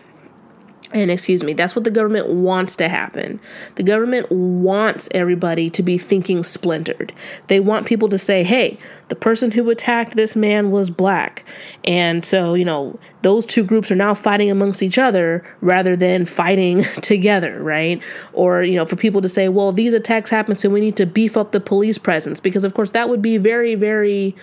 and 0.93 1.11
excuse 1.11 1.43
me, 1.43 1.55
that's 1.55 1.75
what 1.75 1.85
the 1.85 1.91
government 1.91 2.29
wants 2.29 2.77
to 2.77 2.89
happen. 2.89 3.41
The 3.77 3.83
government 3.83 4.31
wants 4.31 5.09
everybody 5.13 5.71
to 5.71 5.83
be 5.83 5.97
thinking 5.97 6.43
splintered. 6.43 7.13
They 7.47 7.61
want 7.61 7.87
people 7.87 8.09
to 8.11 8.19
say, 8.19 8.43
hey, 8.43 8.79
the 9.09 9.15
person 9.15 9.53
who 9.53 9.69
attacked 9.71 10.17
this 10.17 10.37
man 10.37 10.71
was 10.71 10.91
black. 10.91 11.45
And 11.85 12.25
so, 12.25 12.55
you 12.55 12.65
know, 12.65 12.99
those 13.23 13.47
two 13.47 13.65
groups 13.65 13.91
are 13.91 13.97
now 13.97 14.13
fighting 14.15 14.51
amongst 14.51 14.83
each 14.83 14.99
other 14.99 15.43
rather 15.61 15.97
than 15.97 16.27
fighting 16.27 16.83
together, 17.01 17.63
right? 17.63 18.03
Or, 18.33 18.63
you 18.63 18.77
know, 18.77 18.87
for 18.87 18.97
people 18.97 19.23
to 19.23 19.29
say, 19.29 19.49
well, 19.49 19.73
these 19.73 19.95
attacks 19.95 20.31
happen, 20.31 20.57
so 20.57 20.69
we 20.69 20.81
need 20.81 20.97
to 20.97 21.07
beef 21.07 21.37
up 21.37 21.53
the 21.53 21.61
police 21.61 21.99
presence. 21.99 22.39
Because, 22.39 22.65
of 22.65 22.75
course, 22.75 22.91
that 22.91 23.09
would 23.09 23.23
be 23.23 23.39
very, 23.39 23.75
very, 23.75 24.37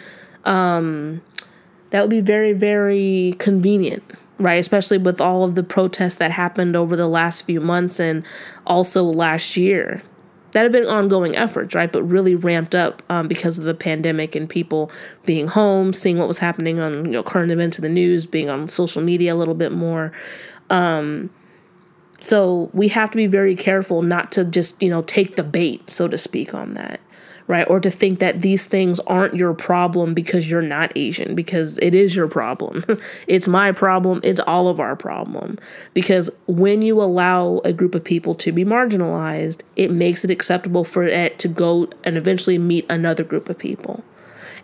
um, 0.46 1.22
that 1.92 2.02
would 2.02 2.10
be 2.10 2.22
very, 2.22 2.54
very 2.54 3.36
convenient 3.38 4.04
right? 4.40 4.60
Especially 4.60 4.98
with 4.98 5.22
all 5.22 5.44
of 5.44 5.56
the 5.56 5.64
protests 5.64 6.16
that 6.16 6.32
happened 6.32 6.76
over 6.76 6.96
the 6.96 7.08
last 7.08 7.44
few 7.44 7.62
months 7.62 8.00
and 8.00 8.26
also 8.66 9.04
last 9.04 9.58
year. 9.58 10.02
That 10.52 10.64
have 10.64 10.72
been 10.72 10.88
ongoing 10.88 11.36
efforts, 11.36 11.76
right? 11.76 11.92
But 11.92 12.02
really 12.04 12.34
ramped 12.34 12.74
up 12.74 13.04
um, 13.10 13.28
because 13.28 13.60
of 13.60 13.66
the 13.66 13.76
pandemic 13.76 14.36
and 14.36 14.50
people 14.50 14.90
being 15.24 15.48
home, 15.48 15.94
seeing 15.94 16.18
what 16.18 16.28
was 16.28 16.40
happening 16.40 16.80
on 16.80 17.06
you 17.06 17.12
know 17.12 17.22
current 17.24 17.52
events 17.52 17.78
in 17.78 17.84
the 17.84 17.90
news, 17.90 18.26
being 18.26 18.50
on 18.50 18.68
social 18.68 19.04
media 19.04 19.34
a 19.34 19.38
little 19.38 19.54
bit 19.54 19.72
more. 19.72 20.12
Um, 20.72 21.30
So 22.20 22.70
we 22.74 22.90
have 22.90 23.12
to 23.12 23.18
be 23.18 23.28
very 23.28 23.56
careful 23.56 24.02
not 24.02 24.32
to 24.34 24.44
just, 24.44 24.82
you 24.82 24.90
know, 24.90 25.04
take 25.04 25.36
the 25.36 25.44
bait, 25.44 25.90
so 25.90 26.08
to 26.08 26.18
speak, 26.18 26.54
on 26.54 26.74
that 26.74 27.00
right? 27.50 27.68
Or 27.68 27.80
to 27.80 27.90
think 27.90 28.20
that 28.20 28.42
these 28.42 28.68
things 28.68 29.00
aren't 29.02 29.36
your 29.36 29.56
problem 29.56 30.14
because 30.14 30.50
you're 30.50 30.62
not 30.62 30.92
Asian, 30.96 31.34
because 31.34 31.80
it 31.80 31.96
is 31.96 32.16
your 32.16 32.28
problem. 32.28 32.86
it's 33.28 33.48
my 33.48 33.72
problem. 33.72 34.22
It's 34.24 34.40
all 34.40 34.68
of 34.68 34.80
our 34.80 34.96
problem. 34.96 35.58
Because 35.96 36.30
when 36.46 36.84
you 36.84 37.02
allow 37.02 37.60
a 37.66 37.74
group 37.74 37.96
of 37.96 38.04
people 38.04 38.36
to 38.36 38.52
be 38.52 38.64
marginalized, 38.64 39.64
it 39.76 39.90
makes 39.90 40.24
it 40.24 40.30
acceptable 40.30 40.84
for 40.84 41.04
it 41.04 41.40
to 41.40 41.48
go 41.48 41.90
and 42.04 42.18
eventually 42.18 42.60
meet 42.60 42.86
another 42.88 43.24
group 43.24 43.50
of 43.50 43.58
people 43.58 44.04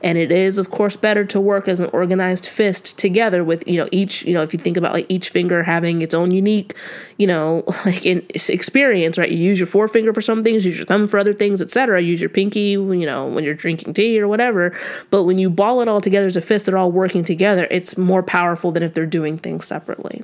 and 0.05 0.19
it 0.19 0.31
is 0.31 0.59
of 0.59 0.69
course 0.69 0.95
better 0.95 1.25
to 1.25 1.41
work 1.41 1.67
as 1.67 1.79
an 1.79 1.89
organized 1.91 2.45
fist 2.45 2.97
together 2.97 3.43
with 3.43 3.67
you 3.67 3.81
know 3.81 3.89
each 3.91 4.23
you 4.23 4.33
know 4.33 4.43
if 4.43 4.53
you 4.53 4.59
think 4.59 4.77
about 4.77 4.93
like 4.93 5.07
each 5.09 5.29
finger 5.29 5.63
having 5.63 6.03
its 6.03 6.13
own 6.13 6.29
unique 6.29 6.75
you 7.17 7.25
know 7.25 7.63
like 7.85 8.05
in 8.05 8.23
experience 8.47 9.17
right? 9.17 9.31
You 9.31 9.37
use 9.37 9.59
your 9.59 9.67
forefinger 9.67 10.13
for 10.13 10.21
some 10.21 10.43
things 10.43 10.63
use 10.63 10.77
your 10.77 10.85
thumb 10.85 11.07
for 11.07 11.17
other 11.17 11.33
things 11.33 11.59
etc 11.61 11.99
use 11.99 12.21
your 12.21 12.29
pinky 12.29 12.69
you 12.71 13.05
know 13.05 13.27
when 13.27 13.43
you're 13.43 13.55
drinking 13.55 13.93
tea 13.95 14.19
or 14.21 14.27
whatever. 14.27 14.77
But 15.09 15.23
when 15.23 15.39
you 15.39 15.49
ball 15.49 15.81
it 15.81 15.87
all 15.87 16.01
together 16.01 16.27
as 16.27 16.37
a 16.37 16.41
fist 16.41 16.67
they're 16.67 16.77
all 16.77 16.91
working 16.91 17.23
together 17.23 17.67
it's 17.71 17.97
more 17.97 18.21
powerful 18.21 18.71
than 18.71 18.83
if 18.83 18.93
they're 18.93 19.07
doing 19.07 19.37
things 19.37 19.65
separately. 19.65 20.23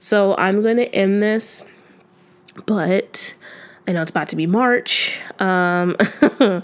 So 0.00 0.34
i'm 0.36 0.60
going 0.60 0.76
to 0.78 0.92
end 0.94 1.22
this 1.22 1.64
but 2.66 3.34
I 3.86 3.92
know 3.92 4.02
it's 4.02 4.10
about 4.10 4.28
to 4.30 4.36
be 4.36 4.46
March. 4.46 5.18
Um, 5.38 5.96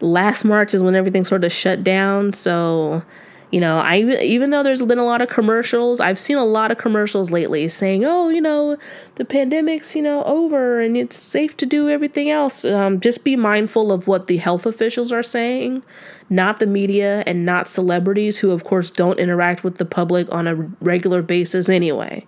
last 0.00 0.44
March 0.44 0.74
is 0.74 0.82
when 0.82 0.94
everything 0.94 1.24
sort 1.24 1.44
of 1.44 1.52
shut 1.52 1.82
down. 1.84 2.32
So, 2.32 3.02
you 3.50 3.60
know, 3.60 3.78
I 3.78 4.00
even 4.00 4.50
though 4.50 4.62
there's 4.62 4.82
been 4.82 4.98
a 4.98 5.04
lot 5.04 5.22
of 5.22 5.28
commercials, 5.28 6.00
I've 6.00 6.18
seen 6.18 6.36
a 6.36 6.44
lot 6.44 6.70
of 6.70 6.78
commercials 6.78 7.30
lately 7.30 7.68
saying, 7.68 8.04
"Oh, 8.04 8.28
you 8.28 8.40
know, 8.40 8.76
the 9.14 9.24
pandemic's 9.24 9.96
you 9.96 10.02
know 10.02 10.22
over 10.24 10.80
and 10.80 10.96
it's 10.96 11.16
safe 11.16 11.56
to 11.58 11.66
do 11.66 11.88
everything 11.88 12.30
else." 12.30 12.64
Um, 12.64 13.00
just 13.00 13.24
be 13.24 13.36
mindful 13.36 13.90
of 13.90 14.06
what 14.06 14.26
the 14.26 14.36
health 14.36 14.66
officials 14.66 15.12
are 15.12 15.22
saying, 15.22 15.82
not 16.28 16.60
the 16.60 16.66
media 16.66 17.22
and 17.26 17.46
not 17.46 17.66
celebrities 17.66 18.38
who, 18.38 18.50
of 18.50 18.64
course, 18.64 18.90
don't 18.90 19.18
interact 19.18 19.64
with 19.64 19.76
the 19.76 19.86
public 19.86 20.32
on 20.32 20.46
a 20.46 20.54
regular 20.80 21.22
basis 21.22 21.68
anyway 21.68 22.26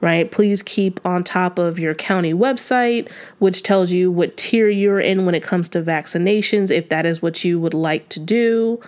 right? 0.00 0.30
Please 0.30 0.62
keep 0.62 1.04
on 1.04 1.24
top 1.24 1.58
of 1.58 1.78
your 1.78 1.94
county 1.94 2.34
website, 2.34 3.10
which 3.38 3.62
tells 3.62 3.92
you 3.92 4.10
what 4.10 4.36
tier 4.36 4.68
you're 4.68 5.00
in 5.00 5.26
when 5.26 5.34
it 5.34 5.42
comes 5.42 5.68
to 5.70 5.82
vaccinations, 5.82 6.70
if 6.70 6.88
that 6.88 7.06
is 7.06 7.22
what 7.22 7.44
you 7.44 7.58
would 7.60 7.74
like 7.74 8.08
to 8.10 8.20
do. 8.20 8.80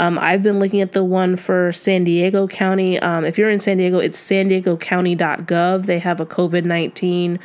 Um, 0.00 0.18
I've 0.18 0.42
been 0.42 0.58
looking 0.58 0.80
at 0.80 0.92
the 0.92 1.04
one 1.04 1.36
for 1.36 1.72
San 1.72 2.04
Diego 2.04 2.48
County. 2.48 2.98
Um, 2.98 3.26
if 3.26 3.36
you're 3.36 3.50
in 3.50 3.60
San 3.60 3.76
Diego, 3.76 3.98
it's 3.98 4.18
san 4.18 4.48
diego 4.48 4.74
county.gov. 4.78 5.84
They 5.84 5.98
have 5.98 6.20
a 6.20 6.26
COVID 6.26 6.64
19 6.64 7.38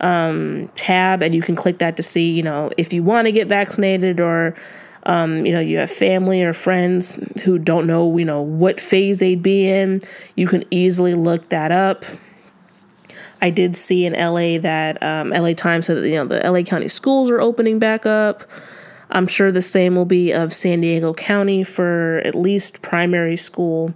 um, 0.00 0.70
tab, 0.76 1.22
and 1.22 1.34
you 1.34 1.42
can 1.42 1.54
click 1.54 1.78
that 1.78 1.98
to 1.98 2.02
see, 2.02 2.30
you 2.30 2.42
know, 2.42 2.70
if 2.78 2.94
you 2.94 3.02
want 3.02 3.26
to 3.26 3.32
get 3.32 3.46
vaccinated 3.48 4.18
or. 4.18 4.54
Um, 5.04 5.46
you 5.46 5.52
know, 5.54 5.60
you 5.60 5.78
have 5.78 5.90
family 5.90 6.42
or 6.42 6.52
friends 6.52 7.18
who 7.44 7.58
don't 7.58 7.86
know, 7.86 8.18
you 8.18 8.26
know, 8.26 8.42
what 8.42 8.78
phase 8.78 9.16
they'd 9.16 9.42
be 9.42 9.66
in. 9.66 10.02
You 10.36 10.46
can 10.46 10.62
easily 10.70 11.14
look 11.14 11.48
that 11.48 11.72
up. 11.72 12.04
I 13.42 13.50
did 13.50 13.76
see 13.76 14.04
in 14.04 14.12
LA 14.12 14.58
that 14.58 15.02
um, 15.02 15.30
LA 15.30 15.54
Times 15.54 15.86
said 15.86 15.98
that 15.98 16.08
you 16.08 16.16
know 16.16 16.26
the 16.26 16.40
LA 16.48 16.62
County 16.62 16.88
schools 16.88 17.30
are 17.30 17.40
opening 17.40 17.78
back 17.78 18.06
up. 18.06 18.44
I'm 19.10 19.26
sure 19.26 19.50
the 19.50 19.62
same 19.62 19.96
will 19.96 20.04
be 20.04 20.32
of 20.32 20.52
San 20.52 20.80
Diego 20.80 21.12
County 21.14 21.64
for 21.64 22.22
at 22.24 22.34
least 22.34 22.80
primary 22.80 23.36
school, 23.36 23.92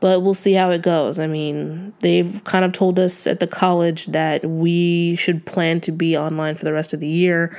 but 0.00 0.22
we'll 0.22 0.34
see 0.34 0.54
how 0.54 0.70
it 0.70 0.80
goes. 0.82 1.18
I 1.18 1.26
mean, 1.26 1.92
they've 2.00 2.42
kind 2.44 2.64
of 2.64 2.72
told 2.72 2.98
us 2.98 3.26
at 3.26 3.40
the 3.40 3.46
college 3.46 4.06
that 4.06 4.44
we 4.44 5.16
should 5.16 5.44
plan 5.44 5.80
to 5.82 5.92
be 5.92 6.16
online 6.16 6.54
for 6.54 6.64
the 6.64 6.72
rest 6.72 6.94
of 6.94 7.00
the 7.00 7.08
year 7.08 7.56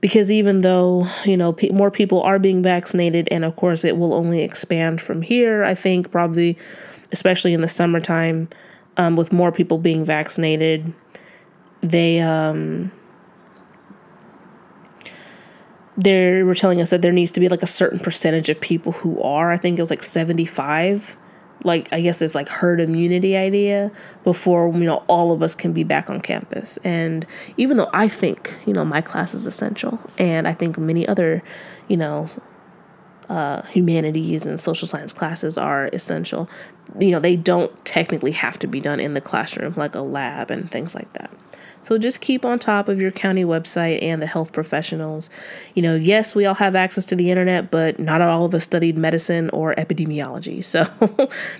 because 0.00 0.30
even 0.32 0.62
though, 0.62 1.06
you 1.24 1.36
know, 1.36 1.54
more 1.72 1.90
people 1.90 2.22
are 2.22 2.38
being 2.38 2.62
vaccinated 2.62 3.28
and 3.30 3.44
of 3.44 3.54
course 3.56 3.84
it 3.84 3.96
will 3.96 4.14
only 4.14 4.42
expand 4.42 5.00
from 5.00 5.22
here, 5.22 5.62
I 5.62 5.74
think 5.74 6.10
probably 6.10 6.58
especially 7.12 7.52
in 7.54 7.60
the 7.60 7.68
summertime 7.68 8.48
um, 8.96 9.16
with 9.16 9.32
more 9.32 9.52
people 9.52 9.78
being 9.78 10.04
vaccinated, 10.04 10.92
they 11.82 12.20
um, 12.20 12.92
they 15.96 16.42
were 16.42 16.54
telling 16.54 16.80
us 16.80 16.90
that 16.90 17.02
there 17.02 17.12
needs 17.12 17.30
to 17.32 17.40
be 17.40 17.48
like 17.48 17.62
a 17.62 17.66
certain 17.66 17.98
percentage 17.98 18.48
of 18.48 18.60
people 18.60 18.92
who 18.92 19.20
are. 19.22 19.50
I 19.50 19.58
think 19.58 19.78
it 19.78 19.82
was 19.82 19.90
like 19.90 20.02
seventy 20.02 20.46
five. 20.46 21.16
Like 21.62 21.92
I 21.92 22.00
guess 22.00 22.22
it's 22.22 22.34
like 22.34 22.48
herd 22.48 22.80
immunity 22.80 23.36
idea 23.36 23.90
before 24.24 24.72
you 24.72 24.86
know 24.86 25.04
all 25.08 25.30
of 25.30 25.42
us 25.42 25.54
can 25.54 25.72
be 25.72 25.84
back 25.84 26.08
on 26.08 26.20
campus. 26.20 26.78
And 26.78 27.26
even 27.58 27.76
though 27.76 27.90
I 27.92 28.08
think 28.08 28.58
you 28.66 28.72
know 28.72 28.84
my 28.84 29.02
class 29.02 29.34
is 29.34 29.46
essential, 29.46 29.98
and 30.18 30.48
I 30.48 30.54
think 30.54 30.78
many 30.78 31.06
other 31.06 31.42
you 31.88 31.96
know 31.96 32.26
uh, 33.30 33.62
humanities 33.62 34.44
and 34.44 34.58
social 34.58 34.88
science 34.88 35.12
classes 35.12 35.56
are 35.56 35.86
essential. 35.92 36.50
You 36.98 37.12
know, 37.12 37.20
they 37.20 37.36
don't 37.36 37.72
technically 37.84 38.32
have 38.32 38.58
to 38.58 38.66
be 38.66 38.80
done 38.80 38.98
in 38.98 39.14
the 39.14 39.20
classroom, 39.20 39.74
like 39.76 39.94
a 39.94 40.00
lab 40.00 40.50
and 40.50 40.68
things 40.68 40.96
like 40.96 41.12
that. 41.12 41.30
So 41.80 41.96
just 41.96 42.20
keep 42.20 42.44
on 42.44 42.58
top 42.58 42.88
of 42.88 43.00
your 43.00 43.12
county 43.12 43.44
website 43.44 44.02
and 44.02 44.20
the 44.20 44.26
health 44.26 44.52
professionals. 44.52 45.30
You 45.74 45.82
know, 45.82 45.94
yes, 45.94 46.34
we 46.34 46.44
all 46.44 46.56
have 46.56 46.74
access 46.74 47.04
to 47.06 47.16
the 47.16 47.30
internet, 47.30 47.70
but 47.70 48.00
not 48.00 48.20
all 48.20 48.44
of 48.44 48.52
us 48.52 48.64
studied 48.64 48.98
medicine 48.98 49.48
or 49.50 49.74
epidemiology. 49.76 50.60
So 50.70 50.86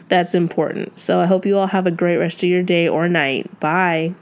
that's 0.08 0.34
important. 0.34 0.98
So 0.98 1.20
I 1.20 1.26
hope 1.26 1.44
you 1.44 1.58
all 1.58 1.66
have 1.68 1.86
a 1.86 1.90
great 1.90 2.16
rest 2.16 2.42
of 2.42 2.48
your 2.48 2.62
day 2.62 2.88
or 2.88 3.08
night. 3.08 3.58
Bye. 3.60 4.14